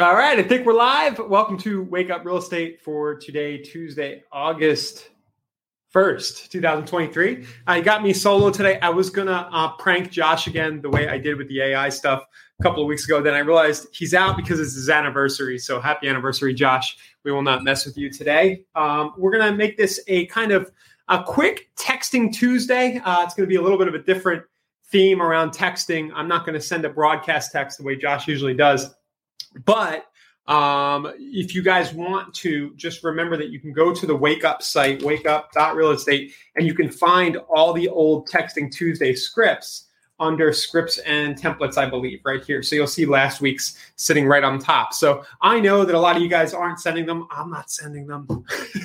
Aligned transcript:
All 0.00 0.14
right, 0.14 0.38
I 0.38 0.42
think 0.42 0.64
we're 0.64 0.72
live. 0.72 1.18
Welcome 1.18 1.58
to 1.58 1.82
Wake 1.82 2.08
Up 2.08 2.24
Real 2.24 2.38
Estate 2.38 2.80
for 2.80 3.14
today, 3.14 3.58
Tuesday, 3.58 4.24
August 4.32 5.10
1st, 5.94 6.48
2023. 6.48 7.44
Uh, 7.68 7.72
you 7.74 7.82
got 7.82 8.02
me 8.02 8.14
solo 8.14 8.48
today. 8.48 8.80
I 8.80 8.88
was 8.88 9.10
going 9.10 9.26
to 9.26 9.34
uh, 9.34 9.72
prank 9.72 10.10
Josh 10.10 10.46
again 10.46 10.80
the 10.80 10.88
way 10.88 11.08
I 11.08 11.18
did 11.18 11.36
with 11.36 11.46
the 11.48 11.60
AI 11.60 11.90
stuff 11.90 12.24
a 12.58 12.62
couple 12.62 12.82
of 12.82 12.88
weeks 12.88 13.04
ago. 13.04 13.20
Then 13.20 13.34
I 13.34 13.40
realized 13.40 13.86
he's 13.92 14.14
out 14.14 14.38
because 14.38 14.60
it's 14.60 14.74
his 14.74 14.88
anniversary. 14.88 15.58
So 15.58 15.78
happy 15.78 16.08
anniversary, 16.08 16.54
Josh. 16.54 16.96
We 17.22 17.30
will 17.30 17.42
not 17.42 17.62
mess 17.62 17.84
with 17.84 17.98
you 17.98 18.10
today. 18.10 18.64
Um, 18.74 19.12
we're 19.18 19.32
going 19.32 19.52
to 19.52 19.54
make 19.54 19.76
this 19.76 20.00
a 20.06 20.24
kind 20.28 20.52
of 20.52 20.72
a 21.08 21.22
quick 21.22 21.68
texting 21.76 22.32
Tuesday. 22.32 22.98
Uh, 23.04 23.24
it's 23.24 23.34
going 23.34 23.46
to 23.46 23.52
be 23.52 23.56
a 23.56 23.62
little 23.62 23.76
bit 23.76 23.88
of 23.88 23.94
a 23.94 24.02
different 24.02 24.42
theme 24.86 25.20
around 25.20 25.50
texting. 25.50 26.10
I'm 26.14 26.28
not 26.28 26.46
going 26.46 26.54
to 26.58 26.64
send 26.64 26.86
a 26.86 26.88
broadcast 26.88 27.52
text 27.52 27.76
the 27.76 27.84
way 27.84 27.94
Josh 27.94 28.26
usually 28.26 28.54
does. 28.54 28.88
But 29.64 30.06
um, 30.46 31.12
if 31.18 31.54
you 31.54 31.62
guys 31.62 31.94
want 31.94 32.34
to, 32.34 32.74
just 32.74 33.04
remember 33.04 33.36
that 33.36 33.50
you 33.50 33.60
can 33.60 33.72
go 33.72 33.94
to 33.94 34.06
the 34.06 34.16
Wake 34.16 34.44
Up 34.44 34.62
site, 34.62 35.00
wakeup.realestate, 35.00 36.32
and 36.56 36.66
you 36.66 36.74
can 36.74 36.90
find 36.90 37.36
all 37.54 37.72
the 37.72 37.88
old 37.88 38.28
Texting 38.28 38.70
Tuesday 38.70 39.14
scripts 39.14 39.88
under 40.22 40.52
scripts 40.52 40.98
and 40.98 41.36
templates, 41.36 41.76
I 41.76 41.90
believe, 41.90 42.20
right 42.24 42.42
here. 42.42 42.62
So 42.62 42.76
you'll 42.76 42.86
see 42.86 43.04
last 43.04 43.40
week's 43.40 43.76
sitting 43.96 44.26
right 44.26 44.44
on 44.44 44.58
top. 44.58 44.94
So 44.94 45.24
I 45.42 45.60
know 45.60 45.84
that 45.84 45.94
a 45.94 45.98
lot 45.98 46.16
of 46.16 46.22
you 46.22 46.28
guys 46.28 46.54
aren't 46.54 46.80
sending 46.80 47.04
them. 47.04 47.26
I'm 47.30 47.50
not 47.50 47.70
sending 47.70 48.06
them. 48.06 48.26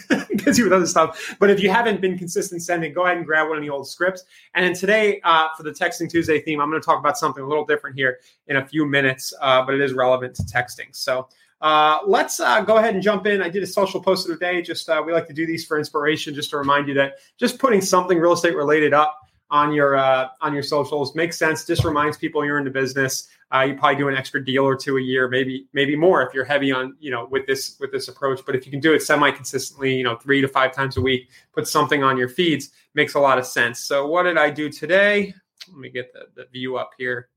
busy 0.47 0.63
with 0.63 0.73
other 0.73 0.85
stuff. 0.85 1.35
But 1.39 1.49
if 1.49 1.59
you 1.59 1.69
haven't 1.69 2.01
been 2.01 2.17
consistent 2.17 2.63
sending, 2.63 2.93
go 2.93 3.05
ahead 3.05 3.17
and 3.17 3.25
grab 3.25 3.49
one 3.49 3.57
of 3.57 3.63
the 3.63 3.69
old 3.69 3.87
scripts. 3.87 4.23
And 4.55 4.65
then 4.65 4.73
today, 4.73 5.19
uh, 5.23 5.49
for 5.55 5.63
the 5.63 5.71
Texting 5.71 6.09
Tuesday 6.09 6.41
theme, 6.41 6.59
I'm 6.61 6.69
going 6.69 6.81
to 6.81 6.85
talk 6.85 6.99
about 6.99 7.17
something 7.17 7.43
a 7.43 7.47
little 7.47 7.65
different 7.65 7.95
here 7.95 8.19
in 8.47 8.57
a 8.57 8.65
few 8.65 8.85
minutes, 8.85 9.33
uh, 9.41 9.65
but 9.65 9.75
it 9.75 9.81
is 9.81 9.93
relevant 9.93 10.35
to 10.35 10.43
texting. 10.43 10.95
So 10.95 11.27
uh, 11.61 11.99
let's 12.05 12.39
uh, 12.39 12.61
go 12.61 12.77
ahead 12.77 12.93
and 12.93 13.03
jump 13.03 13.25
in. 13.27 13.41
I 13.41 13.49
did 13.49 13.63
a 13.63 13.67
social 13.67 14.01
post 14.01 14.27
of 14.27 14.37
the 14.37 14.45
day. 14.45 14.61
Just 14.61 14.87
uh, 14.89 15.01
we 15.05 15.11
like 15.11 15.27
to 15.27 15.33
do 15.33 15.45
these 15.45 15.65
for 15.65 15.77
inspiration, 15.77 16.33
just 16.33 16.49
to 16.51 16.57
remind 16.57 16.87
you 16.87 16.93
that 16.95 17.15
just 17.37 17.59
putting 17.59 17.81
something 17.81 18.17
real 18.17 18.33
estate 18.33 18.55
related 18.55 18.93
up 18.93 19.26
on 19.49 19.73
your 19.73 19.95
uh, 19.95 20.29
on 20.41 20.53
your 20.53 20.63
socials 20.63 21.15
makes 21.15 21.37
sense. 21.37 21.65
Just 21.65 21.83
reminds 21.83 22.17
people 22.17 22.43
you're 22.45 22.57
in 22.57 22.65
the 22.65 22.71
business. 22.71 23.27
Uh, 23.53 23.61
you 23.61 23.75
probably 23.75 23.95
do 23.95 24.09
an 24.09 24.15
extra 24.15 24.43
deal 24.43 24.65
or 24.65 24.75
two 24.75 24.97
a 24.97 25.01
year, 25.01 25.29
maybe 25.29 25.67
maybe 25.71 25.95
more 25.95 26.21
if 26.21 26.33
you're 26.33 26.45
heavy 26.45 26.71
on 26.71 26.95
you 26.99 27.11
know 27.11 27.27
with 27.31 27.45
this 27.47 27.77
with 27.79 27.91
this 27.91 28.07
approach. 28.07 28.41
But 28.45 28.55
if 28.55 28.65
you 28.65 28.71
can 28.71 28.81
do 28.81 28.93
it 28.93 29.01
semi 29.01 29.31
consistently, 29.31 29.95
you 29.95 30.03
know 30.03 30.17
three 30.17 30.41
to 30.41 30.47
five 30.47 30.73
times 30.73 30.97
a 30.97 31.01
week, 31.01 31.29
put 31.53 31.67
something 31.67 32.03
on 32.03 32.17
your 32.17 32.29
feeds 32.29 32.71
makes 32.93 33.13
a 33.13 33.19
lot 33.19 33.37
of 33.37 33.45
sense. 33.45 33.79
So 33.79 34.07
what 34.07 34.23
did 34.23 34.37
I 34.37 34.49
do 34.49 34.69
today? 34.69 35.33
Let 35.69 35.77
me 35.77 35.89
get 35.89 36.11
the, 36.11 36.25
the 36.35 36.47
view 36.51 36.77
up 36.77 36.91
here 36.97 37.29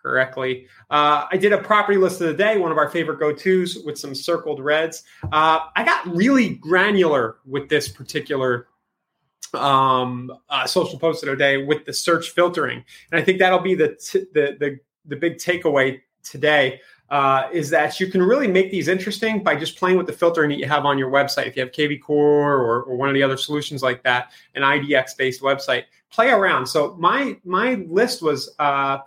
correctly. 0.00 0.66
Uh, 0.88 1.26
I 1.30 1.36
did 1.36 1.52
a 1.52 1.58
property 1.58 1.98
list 1.98 2.20
of 2.20 2.28
the 2.28 2.34
day, 2.34 2.56
one 2.56 2.72
of 2.72 2.78
our 2.78 2.88
favorite 2.88 3.18
go 3.18 3.32
tos 3.32 3.78
with 3.84 3.98
some 3.98 4.14
circled 4.14 4.60
reds. 4.60 5.02
Uh, 5.24 5.60
I 5.76 5.84
got 5.84 6.06
really 6.06 6.54
granular 6.54 7.36
with 7.44 7.68
this 7.68 7.88
particular 7.88 8.68
um, 9.54 10.32
uh, 10.48 10.66
social 10.66 10.98
post 10.98 11.22
today 11.22 11.64
with 11.64 11.84
the 11.84 11.92
search 11.92 12.30
filtering, 12.30 12.84
and 13.10 13.20
I 13.20 13.24
think 13.24 13.38
that'll 13.38 13.60
be 13.60 13.74
the 13.74 13.94
t- 13.94 14.26
the, 14.32 14.56
the 14.58 14.78
the 15.06 15.16
big 15.16 15.36
takeaway 15.36 16.00
today. 16.22 16.80
Uh, 17.10 17.48
is 17.52 17.70
that 17.70 17.98
you 17.98 18.06
can 18.06 18.22
really 18.22 18.46
make 18.46 18.70
these 18.70 18.86
interesting 18.86 19.42
by 19.42 19.56
just 19.56 19.76
playing 19.76 19.96
with 19.96 20.06
the 20.06 20.12
filtering 20.12 20.48
that 20.48 20.60
you 20.60 20.66
have 20.68 20.86
on 20.86 20.96
your 20.96 21.10
website. 21.10 21.48
If 21.48 21.56
you 21.56 21.62
have 21.62 21.72
KV 21.72 22.00
Core 22.00 22.54
or, 22.54 22.84
or 22.84 22.96
one 22.96 23.08
of 23.08 23.16
the 23.16 23.22
other 23.24 23.36
solutions 23.36 23.82
like 23.82 24.04
that, 24.04 24.30
an 24.54 24.62
IDX 24.62 25.16
based 25.16 25.42
website, 25.42 25.86
play 26.10 26.30
around. 26.30 26.66
So 26.66 26.94
my 27.00 27.36
my 27.44 27.84
list 27.88 28.22
was 28.22 28.54
uh, 28.60 28.98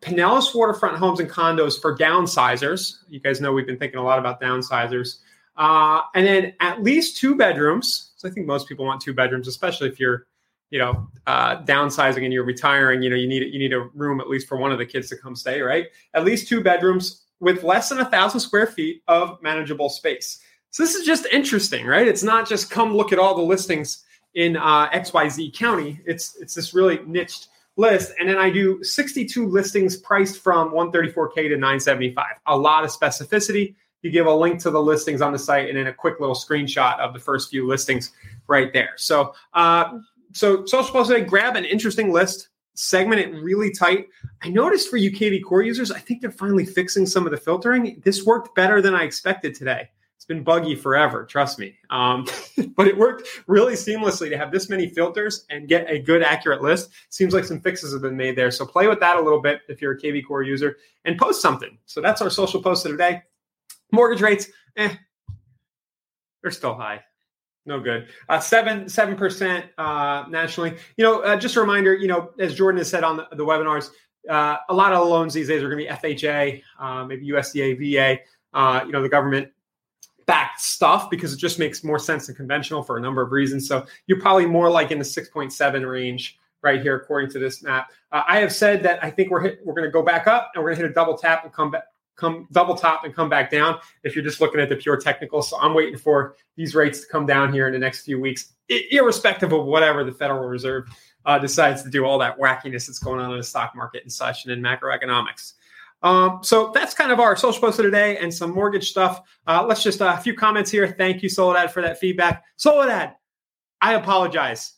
Pinellas 0.00 0.54
waterfront 0.54 0.96
homes 0.98 1.20
and 1.20 1.28
condos 1.28 1.80
for 1.80 1.96
downsizers. 1.96 2.98
You 3.08 3.20
guys 3.20 3.40
know 3.40 3.52
we've 3.52 3.66
been 3.66 3.78
thinking 3.78 3.98
a 3.98 4.04
lot 4.04 4.18
about 4.18 4.40
downsizers, 4.40 5.18
uh, 5.58 6.00
and 6.14 6.26
then 6.26 6.54
at 6.60 6.82
least 6.82 7.18
two 7.18 7.36
bedrooms 7.36 8.08
so 8.18 8.28
I 8.28 8.32
think 8.32 8.46
most 8.46 8.68
people 8.68 8.84
want 8.84 9.00
two 9.00 9.14
bedrooms, 9.14 9.46
especially 9.46 9.88
if 9.88 10.00
you're, 10.00 10.26
you 10.70 10.80
know, 10.80 11.08
uh, 11.28 11.62
downsizing 11.62 12.24
and 12.24 12.32
you're 12.32 12.44
retiring. 12.44 13.00
You 13.00 13.10
know, 13.10 13.16
you 13.16 13.28
need 13.28 13.42
you 13.54 13.60
need 13.60 13.72
a 13.72 13.82
room 13.94 14.20
at 14.20 14.28
least 14.28 14.48
for 14.48 14.58
one 14.58 14.72
of 14.72 14.78
the 14.78 14.84
kids 14.84 15.08
to 15.10 15.16
come 15.16 15.36
stay, 15.36 15.62
right? 15.62 15.86
At 16.14 16.24
least 16.24 16.48
two 16.48 16.60
bedrooms 16.60 17.22
with 17.38 17.62
less 17.62 17.88
than 17.88 18.00
a 18.00 18.04
thousand 18.04 18.40
square 18.40 18.66
feet 18.66 19.02
of 19.06 19.40
manageable 19.40 19.88
space. 19.88 20.40
So 20.70 20.82
this 20.82 20.96
is 20.96 21.06
just 21.06 21.26
interesting, 21.26 21.86
right? 21.86 22.06
It's 22.06 22.24
not 22.24 22.48
just 22.48 22.70
come 22.70 22.94
look 22.94 23.12
at 23.12 23.20
all 23.20 23.36
the 23.36 23.42
listings 23.42 24.04
in 24.34 24.56
uh, 24.56 24.90
XYZ 24.90 25.54
county. 25.54 26.00
It's 26.04 26.36
it's 26.40 26.54
this 26.54 26.74
really 26.74 26.98
niched 27.06 27.48
list, 27.76 28.12
and 28.18 28.28
then 28.28 28.36
I 28.36 28.50
do 28.50 28.82
62 28.82 29.46
listings 29.46 29.96
priced 29.96 30.40
from 30.40 30.72
134k 30.72 31.34
to 31.34 31.50
975. 31.50 32.26
A 32.46 32.58
lot 32.58 32.82
of 32.82 32.90
specificity 32.90 33.76
you 34.02 34.10
give 34.10 34.26
a 34.26 34.34
link 34.34 34.60
to 34.60 34.70
the 34.70 34.80
listings 34.80 35.20
on 35.20 35.32
the 35.32 35.38
site 35.38 35.68
and 35.68 35.76
then 35.76 35.88
a 35.88 35.92
quick 35.92 36.20
little 36.20 36.34
screenshot 36.34 36.98
of 36.98 37.12
the 37.12 37.18
first 37.18 37.50
few 37.50 37.66
listings 37.66 38.12
right 38.46 38.72
there. 38.72 38.90
So, 38.96 39.34
uh, 39.54 39.98
so 40.32 40.64
social 40.66 40.92
post 40.92 41.10
today, 41.10 41.24
grab 41.24 41.56
an 41.56 41.64
interesting 41.64 42.12
list, 42.12 42.48
segment 42.74 43.20
it 43.20 43.34
really 43.34 43.72
tight. 43.72 44.08
I 44.42 44.50
noticed 44.50 44.88
for 44.88 44.98
UKV 44.98 45.42
core 45.42 45.62
users, 45.62 45.90
I 45.90 45.98
think 45.98 46.20
they're 46.20 46.30
finally 46.30 46.64
fixing 46.64 47.06
some 47.06 47.26
of 47.26 47.32
the 47.32 47.36
filtering. 47.36 48.00
This 48.04 48.24
worked 48.24 48.54
better 48.54 48.80
than 48.80 48.94
I 48.94 49.02
expected 49.02 49.54
today. 49.54 49.88
It's 50.16 50.24
been 50.24 50.42
buggy 50.42 50.74
forever, 50.74 51.24
trust 51.24 51.58
me. 51.58 51.76
Um, 51.90 52.26
but 52.76 52.86
it 52.86 52.96
worked 52.96 53.28
really 53.46 53.74
seamlessly 53.74 54.28
to 54.30 54.36
have 54.36 54.52
this 54.52 54.68
many 54.68 54.88
filters 54.88 55.44
and 55.50 55.68
get 55.68 55.90
a 55.90 55.98
good, 55.98 56.22
accurate 56.22 56.62
list. 56.62 56.90
Seems 57.08 57.32
like 57.32 57.44
some 57.44 57.60
fixes 57.60 57.92
have 57.92 58.02
been 58.02 58.16
made 58.16 58.36
there. 58.36 58.50
So 58.50 58.66
play 58.66 58.86
with 58.86 59.00
that 59.00 59.16
a 59.16 59.20
little 59.20 59.40
bit 59.40 59.60
if 59.68 59.80
you're 59.80 59.92
a 59.92 60.00
KV 60.00 60.26
core 60.26 60.42
user 60.42 60.76
and 61.04 61.18
post 61.18 61.40
something. 61.40 61.78
So 61.86 62.00
that's 62.00 62.20
our 62.20 62.30
social 62.30 62.62
post 62.62 62.84
of 62.84 62.92
the 62.92 62.98
day. 62.98 63.22
Mortgage 63.92 64.20
rates, 64.20 64.48
eh, 64.76 64.94
they're 66.42 66.50
still 66.50 66.74
high. 66.74 67.02
No 67.68 67.78
good. 67.78 68.08
Uh, 68.30 68.40
seven 68.40 68.88
seven 68.88 69.14
percent 69.14 69.66
uh, 69.76 70.24
nationally. 70.30 70.76
You 70.96 71.04
know, 71.04 71.20
uh, 71.20 71.36
just 71.36 71.56
a 71.56 71.60
reminder. 71.60 71.94
You 71.94 72.08
know, 72.08 72.30
as 72.38 72.54
Jordan 72.54 72.78
has 72.78 72.88
said 72.88 73.04
on 73.04 73.18
the, 73.18 73.28
the 73.32 73.44
webinars, 73.44 73.90
uh, 74.28 74.56
a 74.70 74.74
lot 74.74 74.94
of 74.94 75.06
loans 75.06 75.34
these 75.34 75.48
days 75.48 75.62
are 75.62 75.68
going 75.68 75.84
to 75.84 76.02
be 76.02 76.16
FHA, 76.16 76.62
uh, 76.78 77.04
maybe 77.04 77.28
USDA, 77.28 77.78
VA. 77.78 78.20
Uh, 78.54 78.82
you 78.86 78.92
know, 78.92 79.02
the 79.02 79.08
government 79.08 79.48
backed 80.24 80.60
stuff 80.60 81.10
because 81.10 81.34
it 81.34 81.38
just 81.38 81.58
makes 81.58 81.84
more 81.84 81.98
sense 81.98 82.26
than 82.26 82.36
conventional 82.36 82.82
for 82.82 82.96
a 82.96 83.00
number 83.02 83.20
of 83.20 83.32
reasons. 83.32 83.68
So 83.68 83.84
you're 84.06 84.20
probably 84.20 84.46
more 84.46 84.70
like 84.70 84.90
in 84.90 84.98
the 84.98 85.04
six 85.04 85.28
point 85.28 85.52
seven 85.52 85.84
range 85.84 86.38
right 86.62 86.80
here, 86.80 86.96
according 86.96 87.30
to 87.32 87.38
this 87.38 87.62
map. 87.62 87.90
I 88.10 88.40
have 88.40 88.52
said 88.52 88.82
that 88.84 89.04
I 89.04 89.10
think 89.10 89.30
we're 89.30 89.40
hit, 89.40 89.60
we're 89.64 89.74
going 89.74 89.86
to 89.86 89.92
go 89.92 90.02
back 90.02 90.26
up 90.26 90.52
and 90.54 90.64
we're 90.64 90.70
going 90.70 90.78
to 90.78 90.82
hit 90.84 90.90
a 90.90 90.94
double 90.94 91.18
tap 91.18 91.44
and 91.44 91.52
come 91.52 91.70
back 91.70 91.84
come 92.18 92.46
double 92.52 92.74
top 92.74 93.04
and 93.04 93.14
come 93.14 93.28
back 93.28 93.50
down 93.50 93.78
if 94.02 94.14
you're 94.14 94.24
just 94.24 94.40
looking 94.40 94.60
at 94.60 94.68
the 94.68 94.76
pure 94.76 94.96
technical. 94.96 95.40
So 95.40 95.58
I'm 95.58 95.72
waiting 95.72 95.98
for 95.98 96.36
these 96.56 96.74
rates 96.74 97.00
to 97.00 97.06
come 97.06 97.24
down 97.24 97.52
here 97.52 97.66
in 97.68 97.72
the 97.72 97.78
next 97.78 98.04
few 98.04 98.20
weeks, 98.20 98.52
irrespective 98.68 99.52
of 99.52 99.64
whatever 99.64 100.04
the 100.04 100.12
Federal 100.12 100.48
Reserve 100.48 100.88
uh, 101.24 101.38
decides 101.38 101.82
to 101.82 101.90
do, 101.90 102.04
all 102.04 102.18
that 102.18 102.38
wackiness 102.38 102.86
that's 102.86 102.98
going 102.98 103.20
on 103.20 103.30
in 103.32 103.38
the 103.38 103.44
stock 103.44 103.74
market 103.74 104.02
and 104.02 104.12
such 104.12 104.44
and 104.44 104.52
in 104.52 104.60
macroeconomics. 104.60 105.54
Um, 106.02 106.40
so 106.42 106.70
that's 106.72 106.94
kind 106.94 107.10
of 107.10 107.18
our 107.18 107.36
social 107.36 107.60
post 107.60 107.78
of 107.78 107.84
today 107.84 108.18
and 108.18 108.32
some 108.32 108.52
mortgage 108.52 108.90
stuff. 108.90 109.22
Uh, 109.46 109.64
let's 109.66 109.82
just 109.82 110.00
uh, 110.00 110.14
a 110.16 110.20
few 110.20 110.34
comments 110.34 110.70
here. 110.70 110.86
Thank 110.86 111.22
you, 111.22 111.28
Soledad, 111.28 111.72
for 111.72 111.82
that 111.82 111.98
feedback. 111.98 112.44
Soledad, 112.56 113.14
I 113.80 113.94
apologize. 113.94 114.74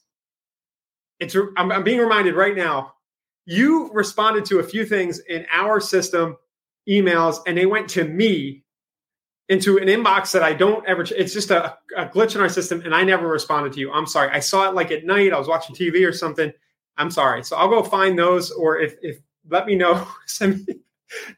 It's 1.19 1.37
I'm, 1.57 1.71
I'm 1.71 1.85
being 1.85 2.01
reminded 2.01 2.35
right 2.35 2.57
now. 2.57 2.95
You 3.45 3.91
responded 3.93 4.45
to 4.47 4.61
a 4.61 4.63
few 4.63 4.87
things 4.87 5.19
in 5.21 5.45
our 5.53 5.81
system 5.81 6.37
emails 6.91 7.39
and 7.47 7.57
they 7.57 7.67
went 7.67 7.89
to 7.91 8.05
me 8.05 8.65
into 9.49 9.79
an 9.79 9.89
inbox 9.89 10.33
that 10.33 10.43
I 10.43 10.53
don't 10.53 10.87
ever, 10.87 11.03
it's 11.03 11.33
just 11.33 11.51
a, 11.51 11.77
a, 11.97 12.07
glitch 12.07 12.37
in 12.37 12.41
our 12.41 12.49
system 12.49 12.83
and 12.85 12.95
I 12.95 13.03
never 13.03 13.27
responded 13.27 13.73
to 13.73 13.81
you. 13.81 13.93
I'm 13.93 14.07
sorry. 14.07 14.31
I 14.31 14.39
saw 14.41 14.69
it 14.69 14.75
like 14.75 14.93
at 14.93 15.05
night. 15.05 15.33
I 15.33 15.39
was 15.39 15.49
watching 15.49 15.75
TV 15.75 16.07
or 16.07 16.13
something. 16.13 16.53
I'm 16.97 17.11
sorry. 17.11 17.43
So 17.43 17.57
I'll 17.57 17.69
go 17.69 17.83
find 17.83 18.19
those 18.19 18.53
or 18.53 18.79
if, 18.79 18.95
if 19.03 19.19
let 19.49 19.67
me 19.67 19.75
know, 19.75 20.07
send 20.27 20.67
me, 20.67 20.77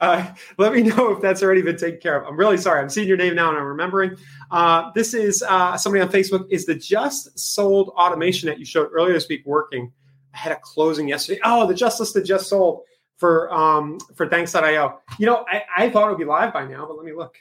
uh, 0.00 0.30
let 0.58 0.74
me 0.74 0.82
know 0.82 1.12
if 1.12 1.22
that's 1.22 1.42
already 1.42 1.62
been 1.62 1.78
taken 1.78 2.00
care 2.00 2.20
of. 2.20 2.28
I'm 2.28 2.36
really 2.36 2.58
sorry. 2.58 2.82
I'm 2.82 2.90
seeing 2.90 3.08
your 3.08 3.16
name 3.16 3.34
now 3.34 3.48
and 3.48 3.56
I'm 3.56 3.64
remembering. 3.64 4.16
Uh, 4.50 4.90
this 4.94 5.14
is 5.14 5.42
uh, 5.42 5.78
somebody 5.78 6.02
on 6.02 6.10
Facebook. 6.10 6.46
Is 6.50 6.66
the 6.66 6.74
just 6.74 7.38
sold 7.38 7.88
automation 7.90 8.46
that 8.48 8.58
you 8.58 8.66
showed 8.66 8.90
earlier 8.92 9.14
this 9.14 9.28
week 9.28 9.42
working? 9.46 9.90
I 10.34 10.36
had 10.36 10.52
a 10.52 10.60
closing 10.62 11.08
yesterday. 11.08 11.40
Oh, 11.44 11.66
the 11.66 11.74
just 11.74 11.98
listed 11.98 12.26
just 12.26 12.48
sold 12.48 12.82
for 13.22 13.54
um, 13.54 14.00
for 14.16 14.28
thanks.io. 14.28 14.98
You 15.16 15.26
know, 15.26 15.44
I, 15.48 15.62
I 15.76 15.90
thought 15.90 16.08
it 16.08 16.10
would 16.10 16.18
be 16.18 16.24
live 16.24 16.52
by 16.52 16.66
now, 16.66 16.84
but 16.86 16.96
let 16.96 17.06
me 17.06 17.12
look. 17.12 17.36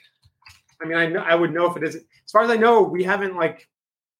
I 0.80 0.86
mean, 0.86 0.96
I 0.96 1.06
know, 1.08 1.18
I 1.18 1.34
would 1.34 1.52
know 1.52 1.68
if 1.68 1.76
it 1.76 1.82
isn't. 1.82 2.06
As 2.24 2.30
far 2.30 2.44
as 2.44 2.50
I 2.50 2.56
know, 2.56 2.82
we 2.82 3.02
haven't 3.02 3.34
like 3.34 3.68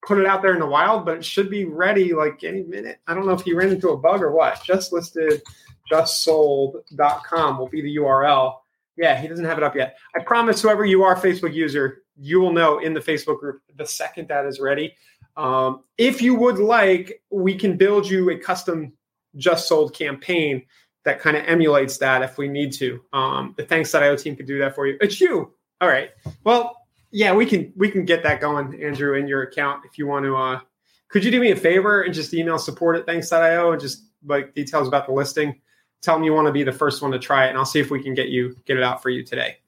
put 0.05 0.19
it 0.19 0.26
out 0.26 0.43
there 0.43 0.55
in 0.55 0.59
the 0.59 0.67
wild, 0.67 1.06
but 1.06 1.19
it 1.19 1.25
should 1.25 1.49
be 1.49 1.64
ready 1.64 2.14
like 2.14 2.43
any 2.43 2.64
minute. 2.64 2.99
I 3.06 3.14
don't 3.14 3.26
know 3.26 3.32
if 3.32 3.43
he 3.43 3.55
ran 3.55 3.69
into 3.69 3.91
a 3.91 3.97
bug 3.97 4.23
or 4.23 4.32
what. 4.32 4.61
Just 4.64 4.93
listed, 4.93 5.41
justsold.com 5.88 7.59
will 7.59 7.69
be 7.69 7.81
the 7.81 7.97
URL. 7.97 8.56
Yeah, 8.97 9.20
he 9.20 9.29
doesn't 9.29 9.44
have 9.44 9.56
it 9.56 9.62
up 9.62 9.76
yet. 9.76 9.97
I 10.17 10.20
promise 10.25 10.61
whoever 10.61 10.85
you 10.85 11.05
are, 11.05 11.14
Facebook 11.14 11.55
user, 11.55 12.03
you 12.17 12.41
will 12.41 12.53
know 12.53 12.81
in 12.81 12.93
the 12.93 13.00
Facebook 13.00 13.38
group 13.38 13.62
the 13.76 13.87
second 13.87 14.26
that 14.29 14.47
is 14.47 14.59
ready. 14.59 14.97
Um, 15.37 15.85
if 15.97 16.20
you 16.23 16.35
would 16.35 16.59
like, 16.59 17.23
we 17.31 17.55
can 17.55 17.76
build 17.76 18.11
you 18.11 18.31
a 18.31 18.37
custom 18.37 18.94
just 19.37 19.69
sold 19.69 19.94
campaign 19.94 20.64
that 21.04 21.20
kind 21.20 21.37
of 21.37 21.44
emulates 21.46 21.99
that 21.99 22.22
if 22.22 22.38
we 22.38 22.49
need 22.49 22.72
to. 22.75 23.02
Um, 23.12 23.54
the 23.56 23.64
thanks.io 23.64 24.16
team 24.16 24.37
could 24.37 24.46
do 24.46 24.58
that 24.58 24.75
for 24.75 24.87
you. 24.87 24.96
It's 25.00 25.20
you. 25.20 25.52
All 25.81 25.88
right. 25.88 26.10
Well, 26.44 26.76
yeah, 27.10 27.34
we 27.34 27.44
can 27.44 27.72
we 27.76 27.90
can 27.90 28.04
get 28.04 28.22
that 28.22 28.40
going, 28.40 28.82
Andrew, 28.82 29.14
in 29.14 29.26
your 29.26 29.43
account 29.43 29.84
if 29.84 29.99
you 29.99 30.06
want 30.06 30.25
to. 30.25 30.37
Uh, 30.37 30.60
could 31.08 31.25
you 31.25 31.31
do 31.31 31.40
me 31.40 31.50
a 31.50 31.56
favor 31.56 32.02
and 32.02 32.14
just 32.14 32.32
email 32.32 32.58
support 32.58 32.96
at 32.96 33.04
thanks.io 33.04 33.72
and 33.72 33.81
just 33.81 34.04
like 34.26 34.54
details 34.54 34.88
about 34.88 35.06
the 35.06 35.12
listing? 35.12 35.60
Tell 36.00 36.14
them 36.14 36.25
you 36.25 36.32
want 36.32 36.46
to 36.46 36.52
be 36.52 36.62
the 36.62 36.72
first 36.72 37.02
one 37.02 37.12
to 37.12 37.19
try 37.19 37.46
it, 37.46 37.50
and 37.50 37.58
I'll 37.58 37.66
see 37.66 37.81
if 37.81 37.90
we 37.90 38.02
can 38.02 38.14
get 38.14 38.28
you 38.28 38.56
get 38.64 38.76
it 38.76 38.82
out 38.82 39.02
for 39.02 39.10
you 39.10 39.25
today. 39.25 39.58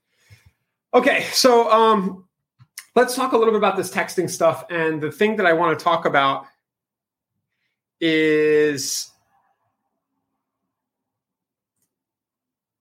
Okay, 0.95 1.25
so 1.33 1.71
um, 1.71 2.25
let's 2.95 3.15
talk 3.15 3.33
a 3.33 3.37
little 3.37 3.53
bit 3.53 3.59
about 3.59 3.77
this 3.77 3.91
texting 3.91 4.31
stuff. 4.31 4.65
And 4.71 5.03
the 5.03 5.11
thing 5.11 5.37
that 5.37 5.47
I 5.47 5.53
want 5.53 5.77
to 5.79 5.85
talk 5.85 6.07
about 6.07 6.47
is 8.01 9.11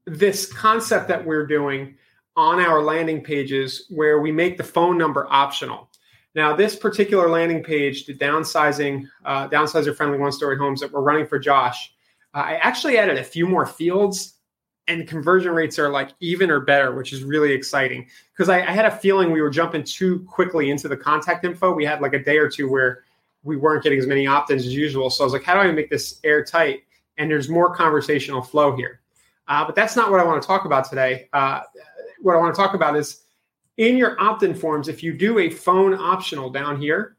this 0.05 0.51
concept 0.51 1.07
that 1.07 1.25
we're 1.25 1.45
doing 1.45 1.95
on 2.35 2.59
our 2.59 2.81
landing 2.81 3.23
pages 3.23 3.85
where 3.89 4.19
we 4.19 4.31
make 4.31 4.57
the 4.57 4.63
phone 4.63 4.97
number 4.97 5.27
optional. 5.29 5.89
Now, 6.35 6.55
this 6.55 6.75
particular 6.75 7.29
landing 7.29 7.63
page, 7.63 8.05
the 8.05 8.15
downsizing, 8.15 9.05
uh, 9.23 9.47
downsizer 9.49 9.95
friendly 9.95 10.17
one 10.17 10.31
story 10.31 10.57
homes 10.57 10.81
that 10.81 10.91
we're 10.91 11.01
running 11.01 11.27
for 11.27 11.37
Josh, 11.37 11.93
uh, 12.33 12.39
I 12.39 12.53
actually 12.55 12.97
added 12.97 13.17
a 13.17 13.23
few 13.23 13.45
more 13.45 13.65
fields 13.65 14.33
and 14.87 15.07
conversion 15.07 15.51
rates 15.53 15.79
are 15.79 15.89
like 15.89 16.09
even 16.19 16.49
or 16.49 16.59
better, 16.59 16.93
which 16.93 17.13
is 17.13 17.23
really 17.23 17.53
exciting 17.53 18.07
because 18.33 18.49
I, 18.49 18.59
I, 18.59 18.71
had 18.71 18.85
a 18.85 18.91
feeling 18.91 19.31
we 19.31 19.41
were 19.41 19.49
jumping 19.49 19.83
too 19.83 20.25
quickly 20.25 20.69
into 20.71 20.89
the 20.89 20.97
contact 20.97 21.45
info. 21.45 21.73
We 21.73 21.85
had 21.85 22.01
like 22.01 22.13
a 22.13 22.21
day 22.21 22.37
or 22.37 22.49
two 22.49 22.69
where 22.69 23.03
we 23.43 23.55
weren't 23.55 23.83
getting 23.83 23.99
as 23.99 24.07
many 24.07 24.27
opt 24.27 24.51
ins 24.51 24.65
as 24.65 24.73
usual. 24.73 25.09
So 25.09 25.23
I 25.23 25.25
was 25.25 25.33
like, 25.33 25.43
how 25.43 25.53
do 25.53 25.61
I 25.61 25.71
make 25.71 25.89
this 25.89 26.19
airtight? 26.23 26.83
And 27.17 27.29
there's 27.29 27.47
more 27.47 27.73
conversational 27.73 28.41
flow 28.41 28.75
here. 28.75 28.99
Uh, 29.47 29.65
but 29.65 29.75
that's 29.75 29.95
not 29.95 30.09
what 30.09 30.19
I 30.19 30.23
want 30.23 30.41
to 30.41 30.47
talk 30.47 30.65
about 30.65 30.89
today. 30.89 31.27
Uh, 31.33 31.61
what 32.21 32.35
I 32.35 32.39
want 32.39 32.55
to 32.55 32.61
talk 32.61 32.73
about 32.73 32.95
is 32.95 33.23
in 33.77 33.97
your 33.97 34.19
opt 34.21 34.43
in 34.43 34.53
forms, 34.55 34.87
if 34.87 35.03
you 35.03 35.13
do 35.13 35.39
a 35.39 35.49
phone 35.49 35.93
optional 35.93 36.49
down 36.49 36.79
here, 36.79 37.17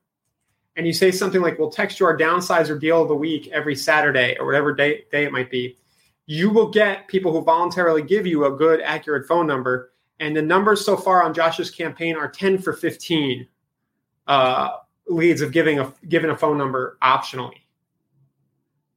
and 0.77 0.87
you 0.87 0.93
say 0.93 1.11
something 1.11 1.41
like, 1.41 1.59
we'll 1.59 1.71
text 1.71 2.01
you 2.01 2.07
our 2.07 2.17
downsizer 2.17 2.81
deal 2.81 3.03
of 3.03 3.09
the 3.09 3.15
week 3.15 3.49
every 3.49 3.77
Saturday 3.77 4.37
or 4.39 4.47
whatever 4.47 4.75
day, 4.75 5.05
day 5.13 5.25
it 5.25 5.33
might 5.33 5.51
be, 5.51 5.79
you 6.27 6.51
will 6.51 6.71
get 6.71 7.07
people 7.07 7.33
who 7.33 7.43
voluntarily 7.43 8.03
give 8.03 8.27
you 8.27 8.47
a 8.47 8.51
good, 8.51 8.81
accurate 8.81 9.27
phone 9.29 9.47
number. 9.47 9.93
And 10.21 10.35
the 10.35 10.43
numbers 10.43 10.85
so 10.85 10.97
far 10.97 11.23
on 11.23 11.35
Josh's 11.35 11.71
campaign 11.71 12.17
are 12.17 12.29
10 12.29 12.59
for 12.59 12.73
15 12.73 13.47
uh, 14.27 14.71
leads 15.07 15.43
of 15.43 15.53
giving 15.53 15.79
a 15.79 15.93
a 16.11 16.37
phone 16.37 16.59
number 16.59 16.99
optionally. 17.03 17.64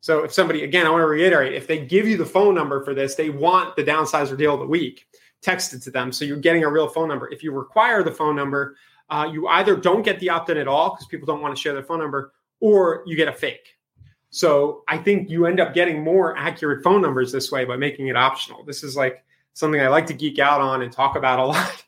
So 0.07 0.23
if 0.23 0.31
somebody, 0.31 0.63
again, 0.63 0.85
I 0.85 0.89
want 0.89 1.01
to 1.01 1.07
reiterate, 1.07 1.53
if 1.53 1.67
they 1.67 1.85
give 1.85 2.07
you 2.07 2.15
the 2.15 2.25
phone 2.25 2.55
number 2.55 2.81
for 2.81 2.93
this, 2.93 3.15
they 3.15 3.29
want 3.29 3.75
the 3.75 3.83
downsizer 3.83 4.37
deal 4.37 4.53
of 4.53 4.61
the 4.61 4.65
week 4.65 5.05
texted 5.45 5.83
to 5.83 5.91
them. 5.91 6.13
So 6.13 6.23
you're 6.23 6.37
getting 6.37 6.63
a 6.63 6.71
real 6.71 6.87
phone 6.87 7.09
number. 7.09 7.29
If 7.29 7.43
you 7.43 7.51
require 7.51 8.03
the 8.03 8.13
phone 8.13 8.33
number, 8.33 8.77
uh, 9.09 9.27
you 9.29 9.49
either 9.49 9.75
don't 9.75 10.03
get 10.03 10.21
the 10.21 10.29
opt 10.29 10.49
in 10.49 10.55
at 10.55 10.65
all 10.65 10.91
because 10.91 11.07
people 11.07 11.25
don't 11.25 11.41
want 11.41 11.53
to 11.53 11.61
share 11.61 11.73
their 11.73 11.83
phone 11.83 11.99
number, 11.99 12.31
or 12.61 13.03
you 13.05 13.17
get 13.17 13.27
a 13.27 13.33
fake. 13.33 13.75
So 14.29 14.85
I 14.87 14.97
think 14.97 15.29
you 15.29 15.45
end 15.45 15.59
up 15.59 15.73
getting 15.73 16.01
more 16.01 16.37
accurate 16.37 16.85
phone 16.85 17.01
numbers 17.01 17.33
this 17.33 17.51
way 17.51 17.65
by 17.65 17.75
making 17.75 18.07
it 18.07 18.15
optional. 18.15 18.63
This 18.63 18.85
is 18.85 18.95
like 18.95 19.25
something 19.55 19.81
I 19.81 19.89
like 19.89 20.07
to 20.07 20.13
geek 20.13 20.39
out 20.39 20.61
on 20.61 20.83
and 20.83 20.89
talk 20.89 21.17
about 21.17 21.39
a 21.39 21.45
lot. 21.45 21.85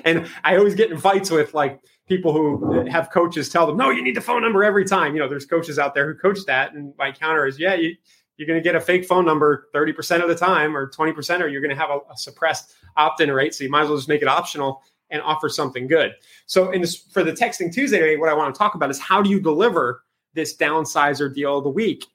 and 0.04 0.28
I 0.42 0.56
always 0.56 0.74
get 0.74 0.90
in 0.90 0.98
fights 0.98 1.30
with 1.30 1.54
like 1.54 1.80
people 2.08 2.32
who 2.32 2.86
have 2.88 3.10
coaches 3.10 3.48
tell 3.48 3.66
them, 3.66 3.76
no, 3.76 3.90
you 3.90 4.02
need 4.02 4.16
the 4.16 4.20
phone 4.20 4.42
number 4.42 4.64
every 4.64 4.84
time. 4.84 5.14
You 5.14 5.20
know, 5.20 5.28
there's 5.28 5.46
coaches 5.46 5.78
out 5.78 5.94
there 5.94 6.06
who 6.06 6.18
coach 6.18 6.44
that. 6.46 6.74
And 6.74 6.92
my 6.98 7.12
counter 7.12 7.46
is, 7.46 7.58
yeah, 7.58 7.74
you, 7.74 7.94
you're 8.36 8.46
going 8.46 8.58
to 8.58 8.62
get 8.62 8.74
a 8.74 8.80
fake 8.80 9.06
phone 9.06 9.24
number 9.24 9.68
30% 9.74 10.22
of 10.22 10.28
the 10.28 10.34
time 10.34 10.76
or 10.76 10.90
20%, 10.90 11.40
or 11.40 11.48
you're 11.48 11.60
going 11.60 11.74
to 11.74 11.80
have 11.80 11.90
a, 11.90 11.98
a 12.12 12.16
suppressed 12.16 12.74
opt 12.96 13.20
in 13.20 13.30
rate. 13.30 13.54
So 13.54 13.64
you 13.64 13.70
might 13.70 13.82
as 13.82 13.88
well 13.88 13.96
just 13.96 14.08
make 14.08 14.22
it 14.22 14.28
optional 14.28 14.82
and 15.10 15.22
offer 15.22 15.48
something 15.48 15.86
good. 15.86 16.12
So 16.46 16.70
in 16.70 16.80
this 16.80 16.96
for 16.96 17.22
the 17.22 17.32
texting 17.32 17.72
Tuesday, 17.72 18.16
what 18.16 18.28
I 18.28 18.34
want 18.34 18.54
to 18.54 18.58
talk 18.58 18.74
about 18.74 18.90
is 18.90 18.98
how 18.98 19.22
do 19.22 19.30
you 19.30 19.40
deliver 19.40 20.02
this 20.34 20.56
downsizer 20.56 21.32
deal 21.32 21.58
of 21.58 21.64
the 21.64 21.70
week 21.70 22.06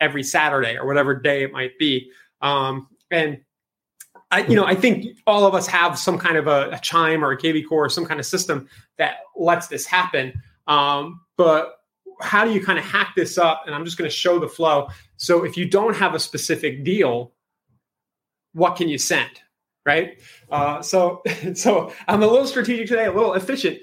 every 0.00 0.22
Saturday 0.22 0.76
or 0.76 0.86
whatever 0.86 1.14
day 1.14 1.42
it 1.42 1.52
might 1.52 1.78
be. 1.78 2.10
Um, 2.40 2.88
and 3.10 3.38
I, 4.30 4.40
you 4.40 4.56
know, 4.56 4.64
I 4.64 4.74
think 4.74 5.18
all 5.26 5.46
of 5.46 5.54
us 5.54 5.66
have 5.66 5.98
some 5.98 6.18
kind 6.18 6.36
of 6.36 6.46
a, 6.46 6.70
a 6.70 6.78
chime 6.78 7.24
or 7.24 7.32
a 7.32 7.38
KV 7.38 7.66
core 7.66 7.86
or 7.86 7.88
some 7.88 8.04
kind 8.04 8.20
of 8.20 8.26
system 8.26 8.68
that 8.98 9.18
lets 9.36 9.68
this 9.68 9.86
happen. 9.86 10.34
Um, 10.66 11.20
but 11.36 11.76
how 12.20 12.44
do 12.44 12.52
you 12.52 12.62
kind 12.62 12.78
of 12.78 12.84
hack 12.84 13.14
this 13.16 13.38
up? 13.38 13.62
And 13.64 13.74
I'm 13.74 13.84
just 13.84 13.96
going 13.96 14.10
to 14.10 14.14
show 14.14 14.38
the 14.38 14.48
flow. 14.48 14.88
So 15.16 15.44
if 15.44 15.56
you 15.56 15.68
don't 15.68 15.96
have 15.96 16.14
a 16.14 16.18
specific 16.18 16.84
deal, 16.84 17.32
what 18.52 18.76
can 18.76 18.88
you 18.88 18.98
send? 18.98 19.30
Right. 19.86 20.20
Uh, 20.50 20.82
so, 20.82 21.22
so 21.54 21.92
I'm 22.06 22.22
a 22.22 22.26
little 22.26 22.46
strategic 22.46 22.88
today, 22.88 23.06
a 23.06 23.12
little 23.12 23.34
efficient. 23.34 23.78